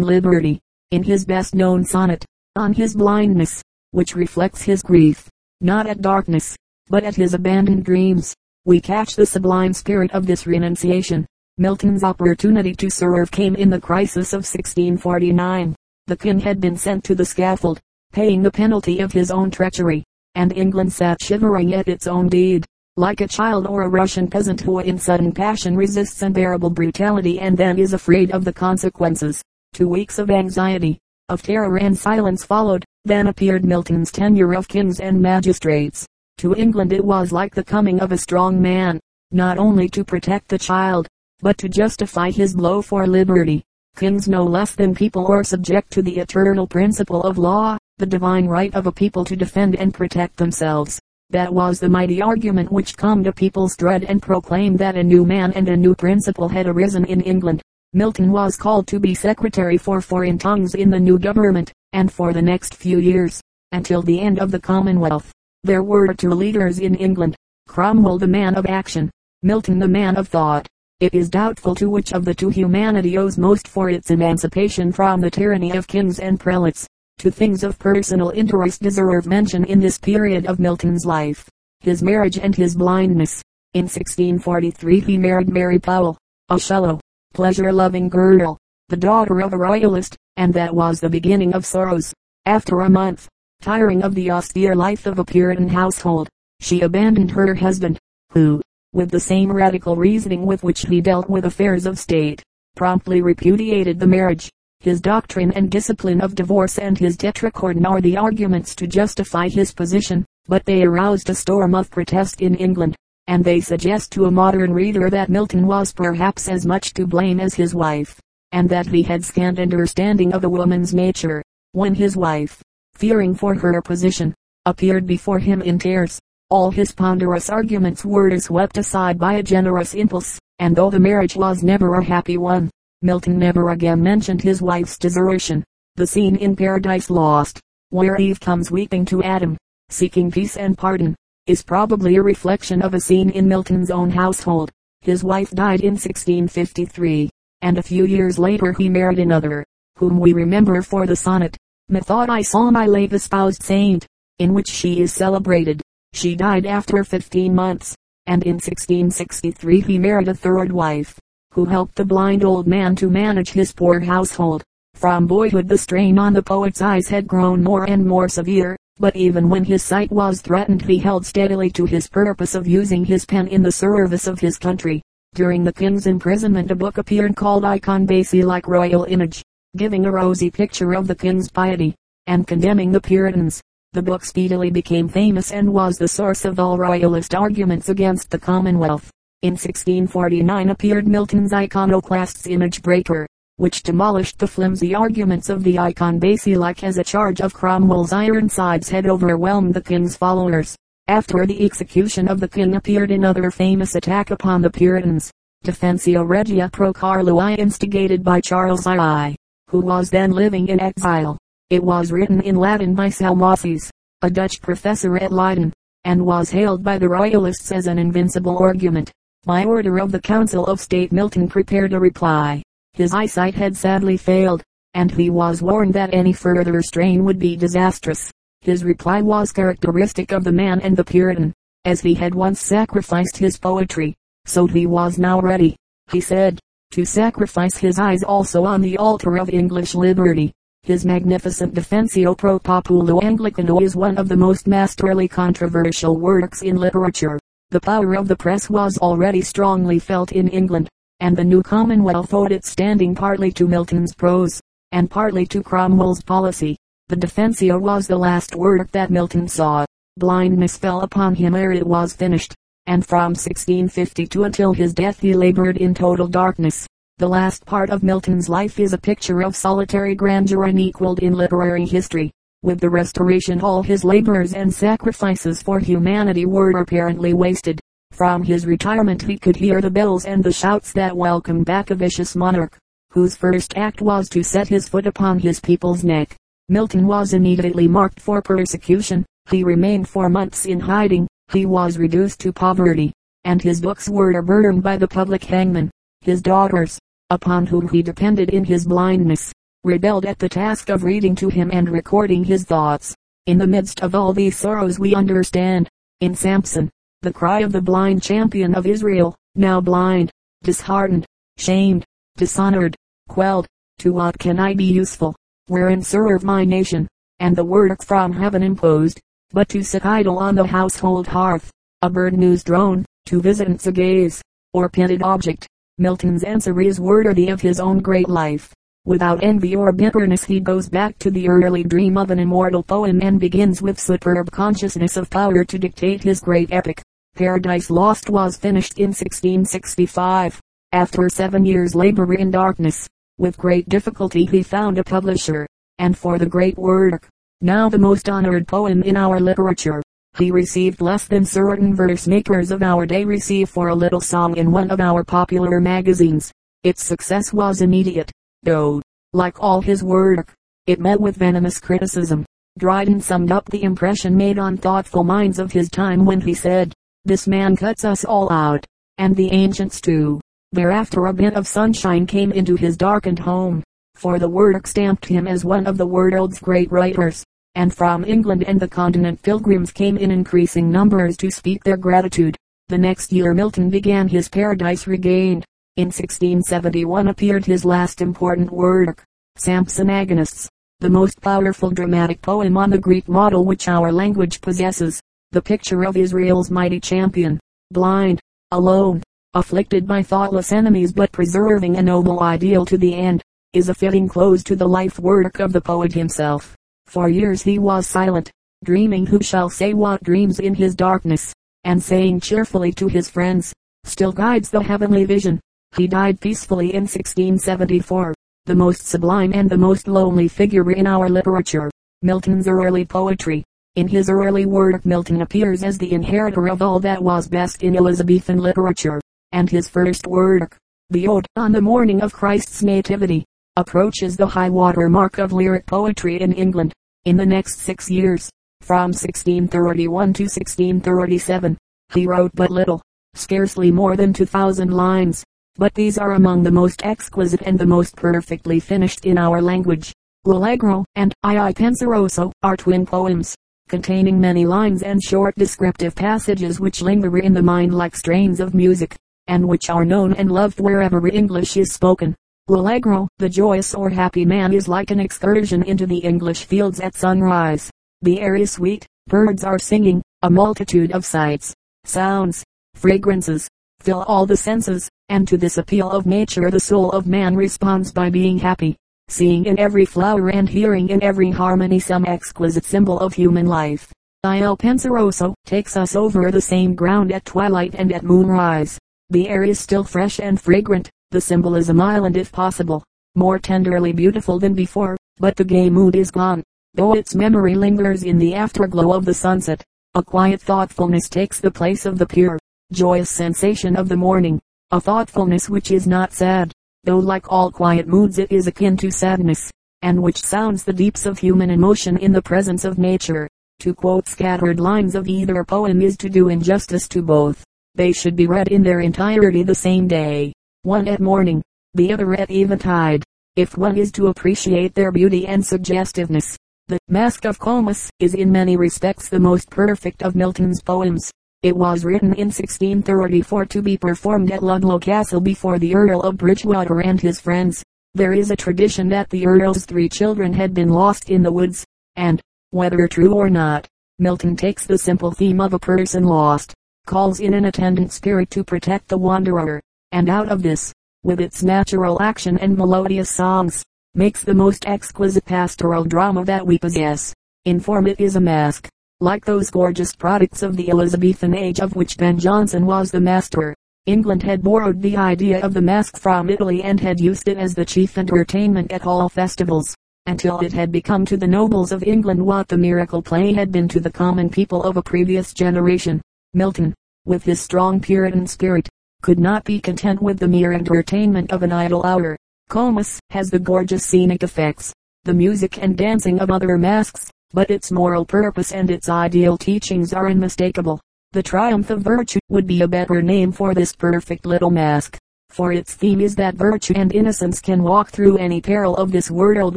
liberty. 0.00 0.58
In 0.90 1.02
his 1.02 1.26
best 1.26 1.54
known 1.54 1.84
sonnet, 1.84 2.24
on 2.56 2.72
his 2.72 2.94
blindness, 2.94 3.62
which 3.90 4.16
reflects 4.16 4.62
his 4.62 4.82
grief, 4.82 5.28
not 5.60 5.86
at 5.86 6.00
darkness, 6.00 6.56
but 6.88 7.04
at 7.04 7.16
his 7.16 7.34
abandoned 7.34 7.84
dreams, 7.84 8.34
we 8.64 8.80
catch 8.80 9.14
the 9.14 9.26
sublime 9.26 9.72
spirit 9.72 10.10
of 10.12 10.26
this 10.26 10.46
renunciation. 10.46 11.26
Milton's 11.58 12.04
opportunity 12.04 12.74
to 12.74 12.90
serve 12.90 13.30
came 13.30 13.56
in 13.56 13.70
the 13.70 13.80
crisis 13.80 14.32
of 14.32 14.38
1649. 14.38 15.74
The 16.08 16.16
king 16.16 16.38
had 16.38 16.60
been 16.60 16.76
sent 16.76 17.02
to 17.04 17.16
the 17.16 17.24
scaffold, 17.24 17.80
paying 18.12 18.40
the 18.40 18.50
penalty 18.52 19.00
of 19.00 19.10
his 19.10 19.32
own 19.32 19.50
treachery, 19.50 20.04
and 20.36 20.52
England 20.52 20.92
sat 20.92 21.20
shivering 21.20 21.74
at 21.74 21.88
its 21.88 22.06
own 22.06 22.28
deed, 22.28 22.64
like 22.96 23.20
a 23.20 23.26
child 23.26 23.66
or 23.66 23.82
a 23.82 23.88
Russian 23.88 24.28
peasant 24.28 24.60
who 24.60 24.78
in 24.78 24.98
sudden 24.98 25.32
passion 25.32 25.76
resists 25.76 26.22
unbearable 26.22 26.70
brutality 26.70 27.40
and 27.40 27.58
then 27.58 27.76
is 27.76 27.92
afraid 27.92 28.30
of 28.30 28.44
the 28.44 28.52
consequences. 28.52 29.42
Two 29.72 29.88
weeks 29.88 30.20
of 30.20 30.30
anxiety, 30.30 30.98
of 31.28 31.42
terror 31.42 31.76
and 31.78 31.98
silence 31.98 32.44
followed, 32.44 32.84
then 33.04 33.26
appeared 33.26 33.64
Milton's 33.64 34.12
tenure 34.12 34.54
of 34.54 34.68
kings 34.68 35.00
and 35.00 35.20
magistrates. 35.20 36.06
To 36.38 36.54
England 36.54 36.92
it 36.92 37.04
was 37.04 37.32
like 37.32 37.52
the 37.52 37.64
coming 37.64 37.98
of 37.98 38.12
a 38.12 38.18
strong 38.18 38.62
man, 38.62 39.00
not 39.32 39.58
only 39.58 39.88
to 39.88 40.04
protect 40.04 40.48
the 40.48 40.58
child, 40.58 41.08
but 41.40 41.58
to 41.58 41.68
justify 41.68 42.30
his 42.30 42.54
blow 42.54 42.80
for 42.80 43.08
liberty. 43.08 43.64
Kings 43.96 44.28
no 44.28 44.44
less 44.44 44.74
than 44.74 44.94
people 44.94 45.26
are 45.26 45.42
subject 45.42 45.90
to 45.92 46.02
the 46.02 46.18
eternal 46.18 46.66
principle 46.66 47.22
of 47.22 47.38
law, 47.38 47.78
the 47.96 48.04
divine 48.04 48.46
right 48.46 48.74
of 48.74 48.86
a 48.86 48.92
people 48.92 49.24
to 49.24 49.34
defend 49.34 49.74
and 49.74 49.94
protect 49.94 50.36
themselves. 50.36 51.00
That 51.30 51.54
was 51.54 51.80
the 51.80 51.88
mighty 51.88 52.20
argument 52.20 52.70
which 52.70 52.94
calmed 52.94 53.24
the 53.24 53.32
people's 53.32 53.74
dread 53.74 54.04
and 54.04 54.20
proclaimed 54.20 54.78
that 54.80 54.96
a 54.96 55.02
new 55.02 55.24
man 55.24 55.50
and 55.54 55.66
a 55.70 55.76
new 55.78 55.94
principle 55.94 56.46
had 56.46 56.66
arisen 56.66 57.06
in 57.06 57.22
England. 57.22 57.62
Milton 57.94 58.30
was 58.30 58.58
called 58.58 58.86
to 58.88 59.00
be 59.00 59.14
secretary 59.14 59.78
for 59.78 60.02
foreign 60.02 60.36
tongues 60.36 60.74
in 60.74 60.90
the 60.90 61.00
new 61.00 61.18
government, 61.18 61.72
and 61.94 62.12
for 62.12 62.34
the 62.34 62.42
next 62.42 62.74
few 62.74 62.98
years, 62.98 63.40
until 63.72 64.02
the 64.02 64.20
end 64.20 64.38
of 64.38 64.50
the 64.50 64.60
Commonwealth, 64.60 65.32
there 65.64 65.82
were 65.82 66.12
two 66.12 66.32
leaders 66.32 66.80
in 66.80 66.96
England, 66.96 67.34
Cromwell 67.66 68.18
the 68.18 68.26
man 68.26 68.56
of 68.56 68.66
action, 68.66 69.10
Milton 69.42 69.78
the 69.78 69.88
man 69.88 70.16
of 70.16 70.28
thought. 70.28 70.68
It 70.98 71.12
is 71.12 71.28
doubtful 71.28 71.74
to 71.74 71.90
which 71.90 72.14
of 72.14 72.24
the 72.24 72.34
two 72.34 72.48
humanity 72.48 73.18
owes 73.18 73.36
most 73.36 73.68
for 73.68 73.90
its 73.90 74.10
emancipation 74.10 74.90
from 74.92 75.20
the 75.20 75.30
tyranny 75.30 75.72
of 75.72 75.86
kings 75.86 76.20
and 76.20 76.40
prelates. 76.40 76.86
Two 77.18 77.30
things 77.30 77.62
of 77.62 77.78
personal 77.78 78.30
interest 78.30 78.80
deserve 78.80 79.26
mention 79.26 79.66
in 79.66 79.78
this 79.78 79.98
period 79.98 80.46
of 80.46 80.58
Milton's 80.58 81.04
life. 81.04 81.46
His 81.80 82.02
marriage 82.02 82.38
and 82.38 82.56
his 82.56 82.74
blindness. 82.74 83.42
In 83.74 83.82
1643 83.82 85.00
he 85.00 85.18
married 85.18 85.50
Mary 85.50 85.78
Powell, 85.78 86.16
a 86.48 86.58
shallow, 86.58 86.98
pleasure-loving 87.34 88.08
girl, 88.08 88.56
the 88.88 88.96
daughter 88.96 89.42
of 89.42 89.52
a 89.52 89.58
royalist, 89.58 90.16
and 90.38 90.54
that 90.54 90.74
was 90.74 90.98
the 90.98 91.10
beginning 91.10 91.52
of 91.52 91.66
sorrows. 91.66 92.14
After 92.46 92.80
a 92.80 92.88
month, 92.88 93.28
tiring 93.60 94.02
of 94.02 94.14
the 94.14 94.30
austere 94.30 94.74
life 94.74 95.04
of 95.04 95.18
a 95.18 95.24
Puritan 95.26 95.68
household, 95.68 96.30
she 96.60 96.80
abandoned 96.80 97.32
her 97.32 97.54
husband, 97.54 97.98
who, 98.30 98.62
with 98.96 99.10
the 99.10 99.20
same 99.20 99.52
radical 99.52 99.94
reasoning 99.94 100.44
with 100.44 100.64
which 100.64 100.86
he 100.86 101.00
dealt 101.00 101.30
with 101.30 101.44
affairs 101.44 101.86
of 101.86 101.98
state, 101.98 102.42
promptly 102.74 103.22
repudiated 103.22 104.00
the 104.00 104.06
marriage. 104.06 104.50
His 104.80 105.00
doctrine 105.00 105.52
and 105.52 105.70
discipline 105.70 106.20
of 106.20 106.34
divorce 106.34 106.78
and 106.78 106.98
his 106.98 107.16
tetrachordon 107.16 107.86
are 107.86 108.00
the 108.00 108.16
arguments 108.16 108.74
to 108.76 108.88
justify 108.88 109.48
his 109.48 109.72
position, 109.72 110.24
but 110.46 110.64
they 110.64 110.82
aroused 110.82 111.30
a 111.30 111.34
storm 111.34 111.74
of 111.74 111.90
protest 111.90 112.40
in 112.40 112.56
England 112.56 112.96
and 113.28 113.44
they 113.44 113.60
suggest 113.60 114.12
to 114.12 114.26
a 114.26 114.30
modern 114.30 114.72
reader 114.72 115.10
that 115.10 115.28
Milton 115.28 115.66
was 115.66 115.92
perhaps 115.92 116.48
as 116.48 116.64
much 116.64 116.94
to 116.94 117.06
blame 117.06 117.40
as 117.40 117.54
his 117.54 117.74
wife, 117.74 118.20
and 118.52 118.68
that 118.68 118.86
he 118.86 119.02
had 119.02 119.24
scant 119.24 119.58
understanding 119.58 120.32
of 120.32 120.44
a 120.44 120.48
woman's 120.48 120.94
nature. 120.94 121.42
When 121.72 121.94
his 121.94 122.16
wife, 122.16 122.62
fearing 122.94 123.34
for 123.34 123.54
her 123.54 123.82
position, 123.82 124.32
appeared 124.64 125.06
before 125.06 125.40
him 125.40 125.60
in 125.60 125.78
tears, 125.78 126.20
all 126.48 126.70
his 126.70 126.92
ponderous 126.92 127.50
arguments 127.50 128.04
were 128.04 128.38
swept 128.38 128.78
aside 128.78 129.18
by 129.18 129.34
a 129.34 129.42
generous 129.42 129.94
impulse, 129.94 130.38
and 130.60 130.76
though 130.76 130.90
the 130.90 131.00
marriage 131.00 131.34
was 131.34 131.62
never 131.62 131.94
a 131.94 132.04
happy 132.04 132.36
one, 132.36 132.70
Milton 133.02 133.38
never 133.38 133.70
again 133.70 134.02
mentioned 134.02 134.42
his 134.42 134.62
wife's 134.62 134.96
desertion. 134.96 135.64
The 135.96 136.06
scene 136.06 136.36
in 136.36 136.54
Paradise 136.54 137.10
Lost, 137.10 137.60
where 137.90 138.16
Eve 138.16 138.38
comes 138.38 138.70
weeping 138.70 139.04
to 139.06 139.22
Adam, 139.22 139.56
seeking 139.88 140.30
peace 140.30 140.56
and 140.56 140.78
pardon, 140.78 141.16
is 141.46 141.62
probably 141.62 142.16
a 142.16 142.22
reflection 142.22 142.80
of 142.82 142.94
a 142.94 143.00
scene 143.00 143.30
in 143.30 143.48
Milton's 143.48 143.90
own 143.90 144.10
household. 144.10 144.70
His 145.00 145.24
wife 145.24 145.50
died 145.50 145.80
in 145.80 145.94
1653, 145.94 147.30
and 147.62 147.78
a 147.78 147.82
few 147.82 148.04
years 148.04 148.38
later 148.38 148.72
he 148.72 148.88
married 148.88 149.18
another, 149.18 149.64
whom 149.96 150.20
we 150.20 150.32
remember 150.32 150.82
for 150.82 151.06
the 151.06 151.16
sonnet, 151.16 151.56
Methought 151.88 152.28
I 152.28 152.42
saw 152.42 152.70
my 152.70 152.86
late 152.86 153.12
espoused 153.12 153.62
saint, 153.62 154.06
in 154.38 154.52
which 154.52 154.68
she 154.68 155.00
is 155.00 155.12
celebrated. 155.12 155.80
She 156.16 156.34
died 156.34 156.64
after 156.64 157.04
15 157.04 157.54
months, 157.54 157.94
and 158.26 158.42
in 158.42 158.54
1663 158.54 159.80
he 159.82 159.98
married 159.98 160.28
a 160.28 160.34
third 160.34 160.72
wife, 160.72 161.18
who 161.52 161.66
helped 161.66 161.94
the 161.94 162.06
blind 162.06 162.42
old 162.42 162.66
man 162.66 162.96
to 162.96 163.10
manage 163.10 163.50
his 163.50 163.70
poor 163.70 164.00
household. 164.00 164.62
From 164.94 165.26
boyhood 165.26 165.68
the 165.68 165.76
strain 165.76 166.18
on 166.18 166.32
the 166.32 166.42
poet's 166.42 166.80
eyes 166.80 167.08
had 167.08 167.26
grown 167.26 167.62
more 167.62 167.84
and 167.84 168.06
more 168.06 168.30
severe, 168.30 168.78
but 168.98 169.14
even 169.14 169.50
when 169.50 169.62
his 169.62 169.82
sight 169.82 170.10
was 170.10 170.40
threatened 170.40 170.80
he 170.80 170.96
held 170.96 171.26
steadily 171.26 171.68
to 171.72 171.84
his 171.84 172.08
purpose 172.08 172.54
of 172.54 172.66
using 172.66 173.04
his 173.04 173.26
pen 173.26 173.46
in 173.48 173.62
the 173.62 173.70
service 173.70 174.26
of 174.26 174.40
his 174.40 174.56
country. 174.56 175.02
During 175.34 175.64
the 175.64 175.72
king's 175.74 176.06
imprisonment 176.06 176.70
a 176.70 176.74
book 176.74 176.96
appeared 176.96 177.36
called 177.36 177.66
Eikon 177.66 178.06
Basilike 178.06 178.68
royal 178.68 179.04
image, 179.04 179.42
giving 179.76 180.06
a 180.06 180.10
rosy 180.10 180.50
picture 180.50 180.94
of 180.94 181.08
the 181.08 181.14
king's 181.14 181.50
piety, 181.50 181.94
and 182.26 182.46
condemning 182.46 182.90
the 182.90 183.02
Puritans. 183.02 183.60
The 183.92 184.02
book 184.02 184.24
speedily 184.24 184.70
became 184.70 185.08
famous 185.08 185.52
and 185.52 185.72
was 185.72 185.96
the 185.96 186.08
source 186.08 186.44
of 186.44 186.60
all 186.60 186.76
royalist 186.76 187.34
arguments 187.34 187.88
against 187.88 188.30
the 188.30 188.38
Commonwealth. 188.38 189.10
In 189.42 189.52
1649 189.52 190.70
appeared 190.70 191.06
Milton's 191.06 191.52
Iconoclastes 191.52 192.46
Image 192.46 192.82
Breaker, 192.82 193.26
which 193.56 193.82
demolished 193.82 194.38
the 194.38 194.46
flimsy 194.46 194.94
arguments 194.94 195.48
of 195.48 195.64
the 195.64 195.78
icon 195.78 196.20
like 196.20 196.84
as 196.84 196.98
a 196.98 197.04
charge 197.04 197.40
of 197.40 197.54
Cromwell's 197.54 198.12
Ironsides 198.12 198.90
had 198.90 199.06
overwhelmed 199.06 199.72
the 199.72 199.80
king's 199.80 200.16
followers. 200.16 200.76
After 201.08 201.46
the 201.46 201.64
execution 201.64 202.28
of 202.28 202.40
the 202.40 202.48
king 202.48 202.74
appeared 202.74 203.10
another 203.10 203.50
famous 203.50 203.94
attack 203.94 204.30
upon 204.30 204.60
the 204.60 204.70
Puritans, 204.70 205.30
Defensio 205.64 206.22
Regia 206.28 206.68
pro 206.70 206.92
Carlui 206.92 207.56
instigated 207.58 208.22
by 208.22 208.40
Charles 208.40 208.86
I, 208.86 209.34
who 209.70 209.80
was 209.80 210.10
then 210.10 210.32
living 210.32 210.68
in 210.68 210.80
exile. 210.80 211.38
It 211.70 211.82
was 211.82 212.12
written 212.12 212.40
in 212.40 212.56
Latin 212.56 212.94
by 212.94 213.08
Salmasius, 213.08 213.90
a 214.22 214.30
Dutch 214.30 214.60
professor 214.60 215.16
at 215.16 215.32
Leiden, 215.32 215.72
and 216.04 216.24
was 216.24 216.50
hailed 216.50 216.82
by 216.82 216.98
the 216.98 217.08
royalists 217.08 217.72
as 217.72 217.86
an 217.86 217.98
invincible 217.98 218.58
argument. 218.58 219.12
By 219.44 219.64
order 219.64 219.98
of 219.98 220.12
the 220.12 220.20
Council 220.20 220.66
of 220.66 220.80
State 220.80 221.12
Milton 221.12 221.48
prepared 221.48 221.92
a 221.92 222.00
reply 222.00 222.62
his 222.96 223.12
eyesight 223.12 223.54
had 223.54 223.76
sadly 223.76 224.16
failed, 224.16 224.62
and 224.94 225.10
he 225.10 225.28
was 225.28 225.60
warned 225.60 225.92
that 225.92 226.14
any 226.14 226.32
further 226.32 226.80
strain 226.80 227.24
would 227.24 227.38
be 227.38 227.54
disastrous. 227.54 228.30
His 228.62 228.84
reply 228.84 229.20
was 229.20 229.52
characteristic 229.52 230.32
of 230.32 230.44
the 230.44 230.52
man 230.52 230.80
and 230.80 230.96
the 230.96 231.04
Puritan. 231.04 231.52
As 231.84 232.00
he 232.00 232.14
had 232.14 232.34
once 232.34 232.58
sacrificed 232.58 233.36
his 233.36 233.58
poetry, 233.58 234.16
so 234.46 234.66
he 234.66 234.86
was 234.86 235.18
now 235.18 235.42
ready, 235.42 235.76
he 236.10 236.22
said, 236.22 236.58
to 236.92 237.04
sacrifice 237.04 237.76
his 237.76 237.98
eyes 237.98 238.22
also 238.22 238.64
on 238.64 238.80
the 238.80 238.96
altar 238.96 239.36
of 239.36 239.50
English 239.50 239.94
liberty. 239.94 240.54
His 240.86 241.04
magnificent 241.04 241.74
Defensio 241.74 242.38
pro 242.38 242.60
Populo 242.60 243.20
Anglicano 243.20 243.82
is 243.82 243.96
one 243.96 244.16
of 244.18 244.28
the 244.28 244.36
most 244.36 244.68
masterly 244.68 245.26
controversial 245.26 246.16
works 246.16 246.62
in 246.62 246.76
literature. 246.76 247.40
The 247.72 247.80
power 247.80 248.14
of 248.14 248.28
the 248.28 248.36
press 248.36 248.70
was 248.70 248.96
already 248.98 249.40
strongly 249.40 249.98
felt 249.98 250.30
in 250.30 250.46
England, 250.46 250.88
and 251.18 251.36
the 251.36 251.42
new 251.42 251.60
Commonwealth 251.60 252.32
owed 252.32 252.52
its 252.52 252.70
standing 252.70 253.16
partly 253.16 253.50
to 253.50 253.66
Milton's 253.66 254.14
prose, 254.14 254.60
and 254.92 255.10
partly 255.10 255.44
to 255.46 255.60
Cromwell's 255.60 256.22
policy. 256.22 256.76
The 257.08 257.16
Defensio 257.16 257.80
was 257.80 258.06
the 258.06 258.16
last 258.16 258.54
work 258.54 258.92
that 258.92 259.10
Milton 259.10 259.48
saw. 259.48 259.84
Blindness 260.18 260.76
fell 260.76 261.00
upon 261.00 261.34
him 261.34 261.56
ere 261.56 261.72
it 261.72 261.84
was 261.84 262.12
finished, 262.12 262.54
and 262.86 263.04
from 263.04 263.34
1652 263.34 264.44
until 264.44 264.72
his 264.72 264.94
death 264.94 265.18
he 265.18 265.34
labored 265.34 265.78
in 265.78 265.94
total 265.94 266.28
darkness. 266.28 266.86
The 267.18 267.26
last 267.26 267.64
part 267.64 267.88
of 267.88 268.02
Milton's 268.02 268.50
life 268.50 268.78
is 268.78 268.92
a 268.92 268.98
picture 268.98 269.42
of 269.42 269.56
solitary 269.56 270.14
grandeur 270.14 270.64
unequaled 270.64 271.20
in 271.20 271.32
literary 271.32 271.86
history. 271.86 272.30
With 272.62 272.78
the 272.78 272.90
restoration 272.90 273.62
all 273.62 273.82
his 273.82 274.04
labors 274.04 274.52
and 274.52 274.70
sacrifices 274.70 275.62
for 275.62 275.78
humanity 275.78 276.44
were 276.44 276.72
apparently 276.72 277.32
wasted. 277.32 277.80
From 278.12 278.42
his 278.42 278.66
retirement 278.66 279.22
he 279.22 279.38
could 279.38 279.56
hear 279.56 279.80
the 279.80 279.88
bells 279.88 280.26
and 280.26 280.44
the 280.44 280.52
shouts 280.52 280.92
that 280.92 281.16
welcomed 281.16 281.64
back 281.64 281.88
a 281.88 281.94
vicious 281.94 282.36
monarch, 282.36 282.76
whose 283.12 283.34
first 283.34 283.78
act 283.78 284.02
was 284.02 284.28
to 284.28 284.42
set 284.42 284.68
his 284.68 284.86
foot 284.86 285.06
upon 285.06 285.38
his 285.38 285.58
people's 285.58 286.04
neck. 286.04 286.36
Milton 286.68 287.06
was 287.06 287.32
immediately 287.32 287.88
marked 287.88 288.20
for 288.20 288.42
persecution. 288.42 289.24
He 289.50 289.64
remained 289.64 290.06
for 290.06 290.28
months 290.28 290.66
in 290.66 290.80
hiding, 290.80 291.28
he 291.50 291.64
was 291.64 291.96
reduced 291.96 292.40
to 292.40 292.52
poverty, 292.52 293.14
and 293.44 293.62
his 293.62 293.80
books 293.80 294.06
were 294.06 294.42
burned 294.42 294.82
by 294.82 294.98
the 294.98 295.08
public 295.08 295.44
hangman. 295.44 295.90
His 296.20 296.42
daughters, 296.42 296.98
upon 297.30 297.66
whom 297.66 297.88
he 297.88 298.02
depended 298.02 298.50
in 298.50 298.64
his 298.64 298.86
blindness, 298.86 299.52
rebelled 299.84 300.26
at 300.26 300.38
the 300.38 300.48
task 300.48 300.88
of 300.88 301.04
reading 301.04 301.34
to 301.34 301.48
him 301.48 301.70
and 301.72 301.88
recording 301.88 302.44
his 302.44 302.64
thoughts. 302.64 303.14
In 303.46 303.58
the 303.58 303.66
midst 303.66 304.02
of 304.02 304.14
all 304.14 304.32
these 304.32 304.56
sorrows 304.56 304.98
we 304.98 305.14
understand, 305.14 305.88
in 306.20 306.34
Samson, 306.34 306.90
the 307.22 307.32
cry 307.32 307.60
of 307.60 307.72
the 307.72 307.80
blind 307.80 308.22
champion 308.22 308.74
of 308.74 308.86
Israel, 308.86 309.34
now 309.54 309.80
blind, 309.80 310.30
disheartened, 310.62 311.26
shamed, 311.56 312.04
dishonored, 312.36 312.96
quelled, 313.28 313.66
to 313.98 314.12
what 314.12 314.38
can 314.38 314.58
I 314.58 314.74
be 314.74 314.84
useful, 314.84 315.34
wherein 315.68 316.02
serve 316.02 316.44
my 316.44 316.64
nation, 316.64 317.08
and 317.38 317.54
the 317.54 317.64
work 317.64 318.04
from 318.04 318.32
heaven 318.32 318.62
imposed, 318.62 319.20
but 319.50 319.68
to 319.70 319.82
sit 319.82 320.04
idle 320.04 320.38
on 320.38 320.54
the 320.54 320.66
household 320.66 321.26
hearth, 321.26 321.70
a 322.02 322.10
bird 322.10 322.34
news 322.34 322.62
drone, 322.62 323.04
to 323.26 323.40
visit 323.40 323.86
a 323.86 323.92
gaze, 323.92 324.42
or 324.72 324.88
painted 324.88 325.22
object. 325.22 325.66
Milton's 325.98 326.44
answer 326.44 326.78
is 326.82 327.00
worthy 327.00 327.48
of 327.48 327.62
his 327.62 327.80
own 327.80 328.00
great 328.00 328.28
life. 328.28 328.70
Without 329.06 329.42
envy 329.42 329.74
or 329.74 329.92
bitterness 329.92 330.44
he 330.44 330.60
goes 330.60 330.90
back 330.90 331.18
to 331.18 331.30
the 331.30 331.48
early 331.48 331.82
dream 331.82 332.18
of 332.18 332.30
an 332.30 332.38
immortal 332.38 332.82
poem 332.82 333.22
and 333.22 333.40
begins 333.40 333.80
with 333.80 333.98
superb 333.98 334.50
consciousness 334.50 335.16
of 335.16 335.30
power 335.30 335.64
to 335.64 335.78
dictate 335.78 336.22
his 336.22 336.40
great 336.40 336.70
epic. 336.70 337.00
Paradise 337.34 337.88
Lost 337.88 338.28
was 338.28 338.58
finished 338.58 338.98
in 338.98 339.08
1665. 339.08 340.60
After 340.92 341.30
seven 341.30 341.64
years 341.64 341.94
labor 341.94 342.34
in 342.34 342.50
darkness, 342.50 343.08
with 343.38 343.56
great 343.56 343.88
difficulty 343.88 344.44
he 344.44 344.62
found 344.62 344.98
a 344.98 345.04
publisher, 345.04 345.66
and 345.98 346.18
for 346.18 346.38
the 346.38 346.44
great 346.44 346.76
work, 346.76 347.26
now 347.62 347.88
the 347.88 347.98
most 347.98 348.28
honored 348.28 348.68
poem 348.68 349.02
in 349.02 349.16
our 349.16 349.40
literature, 349.40 350.02
he 350.38 350.50
received 350.50 351.00
less 351.00 351.26
than 351.26 351.44
certain 351.44 351.94
verse 351.94 352.26
makers 352.26 352.70
of 352.70 352.82
our 352.82 353.06
day 353.06 353.24
receive 353.24 353.68
for 353.68 353.88
a 353.88 353.94
little 353.94 354.20
song 354.20 354.56
in 354.56 354.70
one 354.70 354.90
of 354.90 355.00
our 355.00 355.24
popular 355.24 355.80
magazines. 355.80 356.52
Its 356.82 357.02
success 357.02 357.52
was 357.52 357.80
immediate 357.80 358.30
though, 358.66 359.00
like 359.32 359.62
all 359.62 359.80
his 359.80 360.02
work, 360.02 360.52
it 360.86 361.00
met 361.00 361.20
with 361.20 361.36
venomous 361.36 361.78
criticism. 361.78 362.44
Dryden 362.78 363.20
summed 363.20 363.52
up 363.52 363.64
the 363.66 363.82
impression 363.82 364.36
made 364.36 364.58
on 364.58 364.76
thoughtful 364.76 365.24
minds 365.24 365.58
of 365.58 365.72
his 365.72 365.88
time 365.88 366.26
when 366.26 366.40
he 366.40 366.52
said, 366.52 366.92
This 367.24 367.46
man 367.46 367.76
cuts 367.76 368.04
us 368.04 368.24
all 368.24 368.50
out, 368.52 368.84
and 369.18 369.34
the 369.34 369.50
ancients 369.52 370.00
too. 370.00 370.40
Thereafter 370.72 371.26
a 371.26 371.32
bit 371.32 371.54
of 371.54 371.66
sunshine 371.66 372.26
came 372.26 372.52
into 372.52 372.76
his 372.76 372.96
darkened 372.96 373.38
home, 373.38 373.82
for 374.14 374.38
the 374.38 374.48
work 374.48 374.86
stamped 374.86 375.24
him 375.24 375.46
as 375.46 375.64
one 375.64 375.86
of 375.86 375.96
the 375.96 376.06
world's 376.06 376.58
great 376.58 376.90
writers, 376.90 377.44
and 377.76 377.94
from 377.94 378.24
England 378.24 378.64
and 378.66 378.80
the 378.80 378.88
continent 378.88 379.40
pilgrims 379.42 379.92
came 379.92 380.16
in 380.16 380.30
increasing 380.30 380.90
numbers 380.90 381.36
to 381.36 381.50
speak 381.50 381.84
their 381.84 381.98
gratitude. 381.98 382.56
The 382.88 382.96
next 382.96 383.32
year 383.32 383.52
Milton 383.52 383.90
began 383.90 384.26
his 384.26 384.48
Paradise 384.48 385.06
Regained, 385.06 385.64
in 385.96 386.06
1671 386.06 387.28
appeared 387.28 387.66
his 387.66 387.84
last 387.84 388.22
important 388.22 388.70
work, 388.70 389.22
Samson 389.56 390.08
Agonistes, 390.08 390.68
the 391.00 391.10
most 391.10 391.40
powerful 391.42 391.90
dramatic 391.90 392.40
poem 392.40 392.78
on 392.78 392.88
the 392.88 392.98
Greek 392.98 393.28
model 393.28 393.64
which 393.64 393.88
our 393.88 394.10
language 394.10 394.62
possesses, 394.62 395.20
the 395.52 395.60
picture 395.60 396.04
of 396.04 396.16
Israel's 396.16 396.70
mighty 396.70 396.98
champion, 396.98 397.60
blind, 397.90 398.40
alone, 398.70 399.22
afflicted 399.52 400.06
by 400.06 400.22
thoughtless 400.22 400.72
enemies 400.72 401.12
but 401.12 401.30
preserving 401.30 401.96
a 401.96 402.02
noble 402.02 402.40
ideal 402.40 402.86
to 402.86 402.96
the 402.96 403.14
end, 403.14 403.42
is 403.74 403.90
a 403.90 403.94
fitting 403.94 404.28
close 404.28 404.62
to 404.64 404.76
the 404.76 404.88
life 404.88 405.18
work 405.18 405.60
of 405.60 405.74
the 405.74 405.80
poet 405.80 406.12
himself. 406.12 406.74
For 407.06 407.28
years 407.28 407.62
he 407.62 407.78
was 407.78 408.06
silent, 408.06 408.50
dreaming 408.84 409.26
who 409.26 409.42
shall 409.42 409.70
say 409.70 409.94
what 409.94 410.22
dreams 410.22 410.58
in 410.58 410.74
his 410.74 410.94
darkness, 410.94 411.52
and 411.84 412.02
saying 412.02 412.40
cheerfully 412.40 412.92
to 412.92 413.06
his 413.06 413.30
friends, 413.30 413.72
still 414.04 414.32
guides 414.32 414.70
the 414.70 414.82
heavenly 414.82 415.24
vision. 415.24 415.60
He 415.96 416.06
died 416.06 416.40
peacefully 416.40 416.94
in 416.94 417.02
1674, 417.02 418.34
the 418.66 418.74
most 418.74 419.06
sublime 419.06 419.52
and 419.54 419.70
the 419.70 419.78
most 419.78 420.08
lonely 420.08 420.48
figure 420.48 420.90
in 420.90 421.06
our 421.06 421.28
literature. 421.28 421.90
Milton's 422.22 422.66
early 422.66 423.04
poetry. 423.04 423.64
In 423.94 424.08
his 424.08 424.28
early 424.28 424.66
work 424.66 425.06
Milton 425.06 425.40
appears 425.40 425.82
as 425.82 425.96
the 425.96 426.12
inheritor 426.12 426.68
of 426.68 426.82
all 426.82 427.00
that 427.00 427.22
was 427.22 427.48
best 427.48 427.82
in 427.82 427.96
Elizabethan 427.96 428.58
literature, 428.58 429.20
and 429.52 429.70
his 429.70 429.88
first 429.88 430.26
work, 430.26 430.76
the 431.08 431.28
Ode 431.28 431.46
on 431.56 431.72
the 431.72 431.80
Morning 431.80 432.20
of 432.20 432.32
Christ's 432.32 432.82
Nativity, 432.82 433.44
approaches 433.76 434.36
the 434.36 434.46
high 434.46 434.70
water 434.70 435.08
mark 435.08 435.38
of 435.38 435.52
lyric 435.52 435.84
poetry 435.86 436.40
in 436.40 436.52
England. 436.52 436.92
In 437.26 437.36
the 437.36 437.44
next 437.44 437.80
six 437.80 438.10
years, 438.10 438.50
from 438.80 439.10
1631 439.10 440.32
to 440.32 440.44
1637, 440.44 441.76
he 442.14 442.26
wrote 442.26 442.52
but 442.54 442.70
little, 442.70 443.02
scarcely 443.34 443.90
more 443.90 444.16
than 444.16 444.32
2,000 444.32 444.90
lines, 444.90 445.44
but 445.76 445.92
these 445.94 446.16
are 446.16 446.32
among 446.32 446.62
the 446.62 446.70
most 446.70 447.04
exquisite 447.04 447.62
and 447.62 447.78
the 447.78 447.84
most 447.84 448.16
perfectly 448.16 448.80
finished 448.80 449.26
in 449.26 449.36
our 449.36 449.60
language. 449.60 450.12
L'Allegro 450.46 451.04
and 451.16 451.34
Il 451.44 451.74
Penseroso 451.74 452.52
are 452.62 452.76
twin 452.76 453.04
poems, 453.04 453.54
containing 453.88 454.40
many 454.40 454.64
lines 454.64 455.02
and 455.02 455.22
short 455.22 455.54
descriptive 455.56 456.14
passages 456.14 456.80
which 456.80 457.02
linger 457.02 457.38
in 457.38 457.52
the 457.52 457.62
mind 457.62 457.92
like 457.92 458.16
strains 458.16 458.58
of 458.58 458.72
music, 458.72 459.16
and 459.48 459.66
which 459.66 459.90
are 459.90 460.04
known 460.04 460.32
and 460.32 460.50
loved 460.50 460.80
wherever 460.80 461.26
English 461.28 461.76
is 461.76 461.92
spoken. 461.92 462.34
L'Allegro, 462.68 463.28
the 463.38 463.48
joyous 463.48 463.94
or 463.94 464.10
happy 464.10 464.44
man 464.44 464.72
is 464.72 464.88
like 464.88 465.12
an 465.12 465.20
excursion 465.20 465.84
into 465.84 466.04
the 466.04 466.18
English 466.18 466.64
fields 466.64 466.98
at 466.98 467.14
sunrise. 467.14 467.88
The 468.22 468.40
air 468.40 468.56
is 468.56 468.72
sweet, 468.72 469.06
birds 469.28 469.62
are 469.62 469.78
singing, 469.78 470.20
a 470.42 470.50
multitude 470.50 471.12
of 471.12 471.24
sights, 471.24 471.72
sounds, 472.02 472.64
fragrances, 472.94 473.68
fill 474.00 474.24
all 474.24 474.46
the 474.46 474.56
senses, 474.56 475.08
and 475.28 475.46
to 475.46 475.56
this 475.56 475.78
appeal 475.78 476.10
of 476.10 476.26
nature 476.26 476.68
the 476.68 476.80
soul 476.80 477.12
of 477.12 477.28
man 477.28 477.54
responds 477.54 478.10
by 478.10 478.30
being 478.30 478.58
happy, 478.58 478.96
seeing 479.28 479.66
in 479.66 479.78
every 479.78 480.04
flower 480.04 480.50
and 480.50 480.68
hearing 480.68 481.08
in 481.08 481.22
every 481.22 481.52
harmony 481.52 482.00
some 482.00 482.26
exquisite 482.26 482.84
symbol 482.84 483.20
of 483.20 483.32
human 483.32 483.66
life. 483.66 484.12
Il 484.44 484.76
Penseroso 484.76 485.54
takes 485.66 485.96
us 485.96 486.16
over 486.16 486.50
the 486.50 486.60
same 486.60 486.96
ground 486.96 487.30
at 487.30 487.44
twilight 487.44 487.94
and 487.94 488.12
at 488.12 488.24
moonrise. 488.24 488.98
The 489.30 489.48
air 489.48 489.62
is 489.62 489.78
still 489.78 490.02
fresh 490.02 490.40
and 490.40 490.60
fragrant, 490.60 491.10
the 491.30 491.40
symbol 491.40 491.74
is 491.74 491.88
a 491.88 491.94
mild 491.94 492.36
if 492.36 492.52
possible, 492.52 493.02
more 493.34 493.58
tenderly 493.58 494.12
beautiful 494.12 494.58
than 494.58 494.74
before, 494.74 495.16
but 495.38 495.56
the 495.56 495.64
gay 495.64 495.90
mood 495.90 496.14
is 496.14 496.30
gone, 496.30 496.62
though 496.94 497.14
its 497.14 497.34
memory 497.34 497.74
lingers 497.74 498.22
in 498.22 498.38
the 498.38 498.54
afterglow 498.54 499.12
of 499.12 499.24
the 499.24 499.34
sunset. 499.34 499.82
A 500.14 500.22
quiet 500.22 500.62
thoughtfulness 500.62 501.28
takes 501.28 501.60
the 501.60 501.70
place 501.70 502.06
of 502.06 502.16
the 502.16 502.26
pure, 502.26 502.58
joyous 502.92 503.28
sensation 503.28 503.96
of 503.96 504.08
the 504.08 504.16
morning, 504.16 504.58
a 504.90 505.00
thoughtfulness 505.00 505.68
which 505.68 505.90
is 505.90 506.06
not 506.06 506.32
sad, 506.32 506.72
though 507.04 507.18
like 507.18 507.52
all 507.52 507.70
quiet 507.70 508.06
moods 508.06 508.38
it 508.38 508.50
is 508.50 508.66
akin 508.66 508.96
to 508.96 509.10
sadness, 509.10 509.70
and 510.02 510.22
which 510.22 510.42
sounds 510.42 510.84
the 510.84 510.92
deeps 510.92 511.26
of 511.26 511.38
human 511.38 511.68
emotion 511.68 512.16
in 512.16 512.32
the 512.32 512.40
presence 512.40 512.84
of 512.84 512.96
nature. 512.96 513.48
To 513.80 513.92
quote 513.92 514.26
scattered 514.26 514.80
lines 514.80 515.14
of 515.14 515.28
either 515.28 515.62
poem 515.64 516.00
is 516.00 516.16
to 516.18 516.30
do 516.30 516.48
injustice 516.48 517.06
to 517.08 517.20
both. 517.20 517.62
They 517.94 518.12
should 518.12 518.36
be 518.36 518.46
read 518.46 518.68
in 518.68 518.82
their 518.82 519.00
entirety 519.00 519.64
the 519.64 519.74
same 519.74 520.08
day, 520.08 520.54
one 520.86 521.08
at 521.08 521.18
morning, 521.18 521.60
the 521.94 522.12
other 522.12 522.32
at 522.34 522.48
eventide, 522.48 523.24
if 523.56 523.76
one 523.76 523.98
is 523.98 524.12
to 524.12 524.28
appreciate 524.28 524.94
their 524.94 525.10
beauty 525.10 525.44
and 525.44 525.66
suggestiveness. 525.66 526.56
The 526.86 527.00
Mask 527.08 527.44
of 527.44 527.58
Comus 527.58 528.08
is 528.20 528.34
in 528.34 528.52
many 528.52 528.76
respects 528.76 529.28
the 529.28 529.40
most 529.40 529.68
perfect 529.68 530.22
of 530.22 530.36
Milton's 530.36 530.80
poems. 530.80 531.28
It 531.64 531.76
was 531.76 532.04
written 532.04 532.34
in 532.34 532.52
1634 532.52 533.66
to 533.66 533.82
be 533.82 533.96
performed 533.96 534.52
at 534.52 534.62
Ludlow 534.62 535.00
Castle 535.00 535.40
before 535.40 535.80
the 535.80 535.92
Earl 535.92 536.20
of 536.22 536.36
Bridgewater 536.36 537.00
and 537.00 537.20
his 537.20 537.40
friends. 537.40 537.82
There 538.14 538.32
is 538.32 538.52
a 538.52 538.56
tradition 538.56 539.08
that 539.08 539.28
the 539.30 539.44
Earl's 539.44 539.86
three 539.86 540.08
children 540.08 540.52
had 540.52 540.72
been 540.72 540.90
lost 540.90 541.30
in 541.30 541.42
the 541.42 541.50
woods, 541.50 541.84
and, 542.14 542.40
whether 542.70 543.08
true 543.08 543.34
or 543.34 543.50
not, 543.50 543.88
Milton 544.20 544.54
takes 544.54 544.86
the 544.86 544.98
simple 544.98 545.32
theme 545.32 545.60
of 545.60 545.74
a 545.74 545.80
person 545.80 546.22
lost, 546.22 546.72
calls 547.06 547.40
in 547.40 547.54
an 547.54 547.64
attendant 547.64 548.12
spirit 548.12 548.50
to 548.50 548.62
protect 548.62 549.08
the 549.08 549.18
wanderer, 549.18 549.80
and 550.16 550.30
out 550.30 550.48
of 550.48 550.62
this, 550.62 550.94
with 551.24 551.42
its 551.42 551.62
natural 551.62 552.22
action 552.22 552.56
and 552.56 552.74
melodious 552.74 553.28
songs, 553.28 553.84
makes 554.14 554.42
the 554.42 554.54
most 554.54 554.86
exquisite 554.86 555.44
pastoral 555.44 556.04
drama 556.04 556.42
that 556.42 556.66
we 556.66 556.78
possess. 556.78 557.34
In 557.66 557.78
form 557.78 558.06
it 558.06 558.18
is 558.18 558.34
a 558.34 558.40
masque, 558.40 558.88
like 559.20 559.44
those 559.44 559.68
gorgeous 559.68 560.16
products 560.16 560.62
of 560.62 560.74
the 560.74 560.88
Elizabethan 560.88 561.54
age 561.54 561.80
of 561.80 561.96
which 561.96 562.16
Ben 562.16 562.38
Jonson 562.38 562.86
was 562.86 563.10
the 563.10 563.20
master. 563.20 563.74
England 564.06 564.42
had 564.42 564.62
borrowed 564.62 565.02
the 565.02 565.18
idea 565.18 565.62
of 565.62 565.74
the 565.74 565.82
masque 565.82 566.16
from 566.16 566.48
Italy 566.48 566.82
and 566.82 566.98
had 566.98 567.20
used 567.20 567.46
it 567.46 567.58
as 567.58 567.74
the 567.74 567.84
chief 567.84 568.16
entertainment 568.16 568.90
at 568.92 569.06
all 569.06 569.28
festivals, 569.28 569.94
until 570.24 570.60
it 570.60 570.72
had 570.72 570.90
become 570.90 571.26
to 571.26 571.36
the 571.36 571.46
nobles 571.46 571.92
of 571.92 572.02
England 572.02 572.40
what 572.42 572.68
the 572.68 572.78
miracle 572.78 573.20
play 573.20 573.52
had 573.52 573.70
been 573.70 573.86
to 573.88 574.00
the 574.00 574.10
common 574.10 574.48
people 574.48 574.82
of 574.82 574.96
a 574.96 575.02
previous 575.02 575.52
generation. 575.52 576.22
Milton, 576.54 576.94
with 577.26 577.44
his 577.44 577.60
strong 577.60 578.00
Puritan 578.00 578.46
spirit, 578.46 578.88
could 579.22 579.38
not 579.38 579.64
be 579.64 579.80
content 579.80 580.22
with 580.22 580.38
the 580.38 580.48
mere 580.48 580.72
entertainment 580.72 581.52
of 581.52 581.62
an 581.62 581.72
idle 581.72 582.04
hour. 582.04 582.36
Comus 582.68 583.20
has 583.30 583.50
the 583.50 583.58
gorgeous 583.58 584.04
scenic 584.04 584.42
effects, 584.42 584.92
the 585.24 585.34
music 585.34 585.82
and 585.82 585.96
dancing 585.96 586.40
of 586.40 586.50
other 586.50 586.76
masks, 586.78 587.30
but 587.52 587.70
its 587.70 587.90
moral 587.90 588.24
purpose 588.24 588.72
and 588.72 588.90
its 588.90 589.08
ideal 589.08 589.56
teachings 589.56 590.12
are 590.12 590.28
unmistakable. 590.28 591.00
The 591.32 591.42
triumph 591.42 591.90
of 591.90 592.00
virtue 592.00 592.40
would 592.48 592.66
be 592.66 592.82
a 592.82 592.88
better 592.88 593.20
name 593.22 593.52
for 593.52 593.74
this 593.74 593.92
perfect 593.92 594.46
little 594.46 594.70
mask, 594.70 595.18
for 595.50 595.72
its 595.72 595.94
theme 595.94 596.20
is 596.20 596.34
that 596.36 596.54
virtue 596.54 596.94
and 596.96 597.14
innocence 597.14 597.60
can 597.60 597.82
walk 597.82 598.10
through 598.10 598.38
any 598.38 598.60
peril 598.60 598.96
of 598.96 599.12
this 599.12 599.30
world 599.30 599.76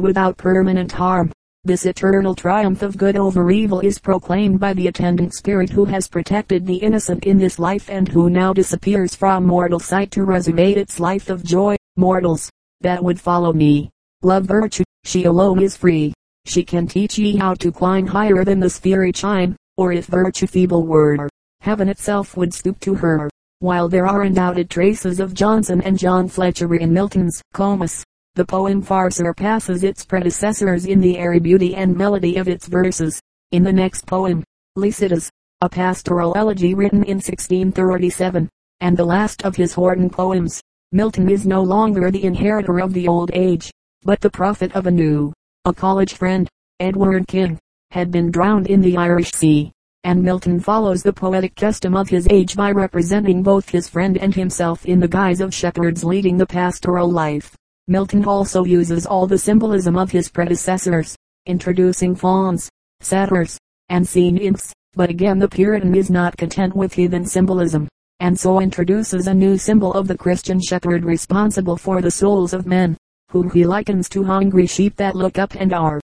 without 0.00 0.36
permanent 0.36 0.92
harm. 0.92 1.32
This 1.62 1.84
eternal 1.84 2.34
triumph 2.34 2.80
of 2.80 2.96
good 2.96 3.16
over 3.16 3.50
evil 3.50 3.80
is 3.80 3.98
proclaimed 3.98 4.58
by 4.58 4.72
the 4.72 4.86
attendant 4.86 5.34
spirit 5.34 5.68
who 5.68 5.84
has 5.84 6.08
protected 6.08 6.66
the 6.66 6.76
innocent 6.76 7.26
in 7.26 7.36
this 7.36 7.58
life 7.58 7.90
and 7.90 8.08
who 8.08 8.30
now 8.30 8.54
disappears 8.54 9.14
from 9.14 9.46
mortal 9.46 9.78
sight 9.78 10.10
to 10.12 10.24
resume 10.24 10.58
its 10.58 10.98
life 10.98 11.28
of 11.28 11.44
joy. 11.44 11.76
Mortals, 11.98 12.48
that 12.80 13.04
would 13.04 13.20
follow 13.20 13.52
me, 13.52 13.90
love 14.22 14.46
virtue, 14.46 14.84
she 15.04 15.24
alone 15.24 15.60
is 15.60 15.76
free. 15.76 16.14
She 16.46 16.64
can 16.64 16.86
teach 16.86 17.18
ye 17.18 17.36
how 17.36 17.52
to 17.56 17.70
climb 17.70 18.06
higher 18.06 18.42
than 18.42 18.58
the 18.58 18.70
sphery 18.70 19.12
chime, 19.12 19.54
or 19.76 19.92
if 19.92 20.06
virtue 20.06 20.46
feeble 20.46 20.86
were, 20.86 21.28
heaven 21.60 21.90
itself 21.90 22.38
would 22.38 22.54
stoop 22.54 22.80
to 22.80 22.94
her. 22.94 23.28
While 23.58 23.90
there 23.90 24.06
are 24.06 24.22
undoubted 24.22 24.70
traces 24.70 25.20
of 25.20 25.34
Jonson 25.34 25.82
and 25.82 25.98
John 25.98 26.26
Fletcher 26.26 26.74
in 26.74 26.94
Milton's 26.94 27.42
Comus, 27.52 28.02
the 28.36 28.44
poem 28.44 28.80
far 28.80 29.10
surpasses 29.10 29.82
its 29.82 30.04
predecessors 30.04 30.86
in 30.86 31.00
the 31.00 31.18
airy 31.18 31.40
beauty 31.40 31.74
and 31.74 31.96
melody 31.96 32.36
of 32.36 32.46
its 32.46 32.68
verses. 32.68 33.20
In 33.50 33.64
the 33.64 33.72
next 33.72 34.06
poem, 34.06 34.44
Lycidas, 34.78 35.28
a 35.62 35.68
pastoral 35.68 36.32
elegy 36.36 36.72
written 36.72 37.02
in 37.02 37.16
1637, 37.16 38.48
and 38.80 38.96
the 38.96 39.04
last 39.04 39.44
of 39.44 39.56
his 39.56 39.74
Horton 39.74 40.08
poems, 40.08 40.62
Milton 40.92 41.28
is 41.28 41.44
no 41.44 41.60
longer 41.60 42.10
the 42.10 42.22
inheritor 42.22 42.80
of 42.80 42.92
the 42.92 43.08
old 43.08 43.32
age, 43.34 43.70
but 44.02 44.20
the 44.20 44.30
prophet 44.30 44.72
of 44.76 44.86
a 44.86 44.90
new. 44.90 45.32
A 45.64 45.72
college 45.74 46.14
friend, 46.14 46.48
Edward 46.78 47.26
King, 47.26 47.58
had 47.90 48.12
been 48.12 48.30
drowned 48.30 48.68
in 48.68 48.80
the 48.80 48.96
Irish 48.96 49.32
Sea, 49.32 49.72
and 50.04 50.22
Milton 50.22 50.60
follows 50.60 51.02
the 51.02 51.12
poetic 51.12 51.56
custom 51.56 51.96
of 51.96 52.08
his 52.08 52.28
age 52.30 52.54
by 52.54 52.70
representing 52.70 53.42
both 53.42 53.68
his 53.68 53.88
friend 53.88 54.16
and 54.16 54.34
himself 54.34 54.86
in 54.86 55.00
the 55.00 55.08
guise 55.08 55.40
of 55.40 55.52
shepherds 55.52 56.04
leading 56.04 56.36
the 56.36 56.46
pastoral 56.46 57.10
life. 57.10 57.56
Milton 57.90 58.24
also 58.24 58.64
uses 58.64 59.04
all 59.04 59.26
the 59.26 59.36
symbolism 59.36 59.98
of 59.98 60.12
his 60.12 60.28
predecessors, 60.28 61.16
introducing 61.46 62.14
fawns, 62.14 62.70
satyrs, 63.00 63.58
and 63.88 64.06
sea 64.06 64.30
nymphs. 64.30 64.72
But 64.94 65.10
again 65.10 65.40
the 65.40 65.48
Puritan 65.48 65.96
is 65.96 66.08
not 66.08 66.36
content 66.36 66.76
with 66.76 66.94
heathen 66.94 67.26
symbolism, 67.26 67.88
and 68.20 68.38
so 68.38 68.60
introduces 68.60 69.26
a 69.26 69.34
new 69.34 69.58
symbol 69.58 69.92
of 69.92 70.06
the 70.06 70.16
Christian 70.16 70.60
shepherd 70.60 71.04
responsible 71.04 71.76
for 71.76 72.00
the 72.00 72.12
souls 72.12 72.52
of 72.52 72.64
men, 72.64 72.96
whom 73.32 73.50
he 73.50 73.66
likens 73.66 74.08
to 74.10 74.22
hungry 74.22 74.68
sheep 74.68 74.94
that 74.94 75.16
look 75.16 75.36
up 75.36 75.56
and 75.56 75.72
are 75.72 76.00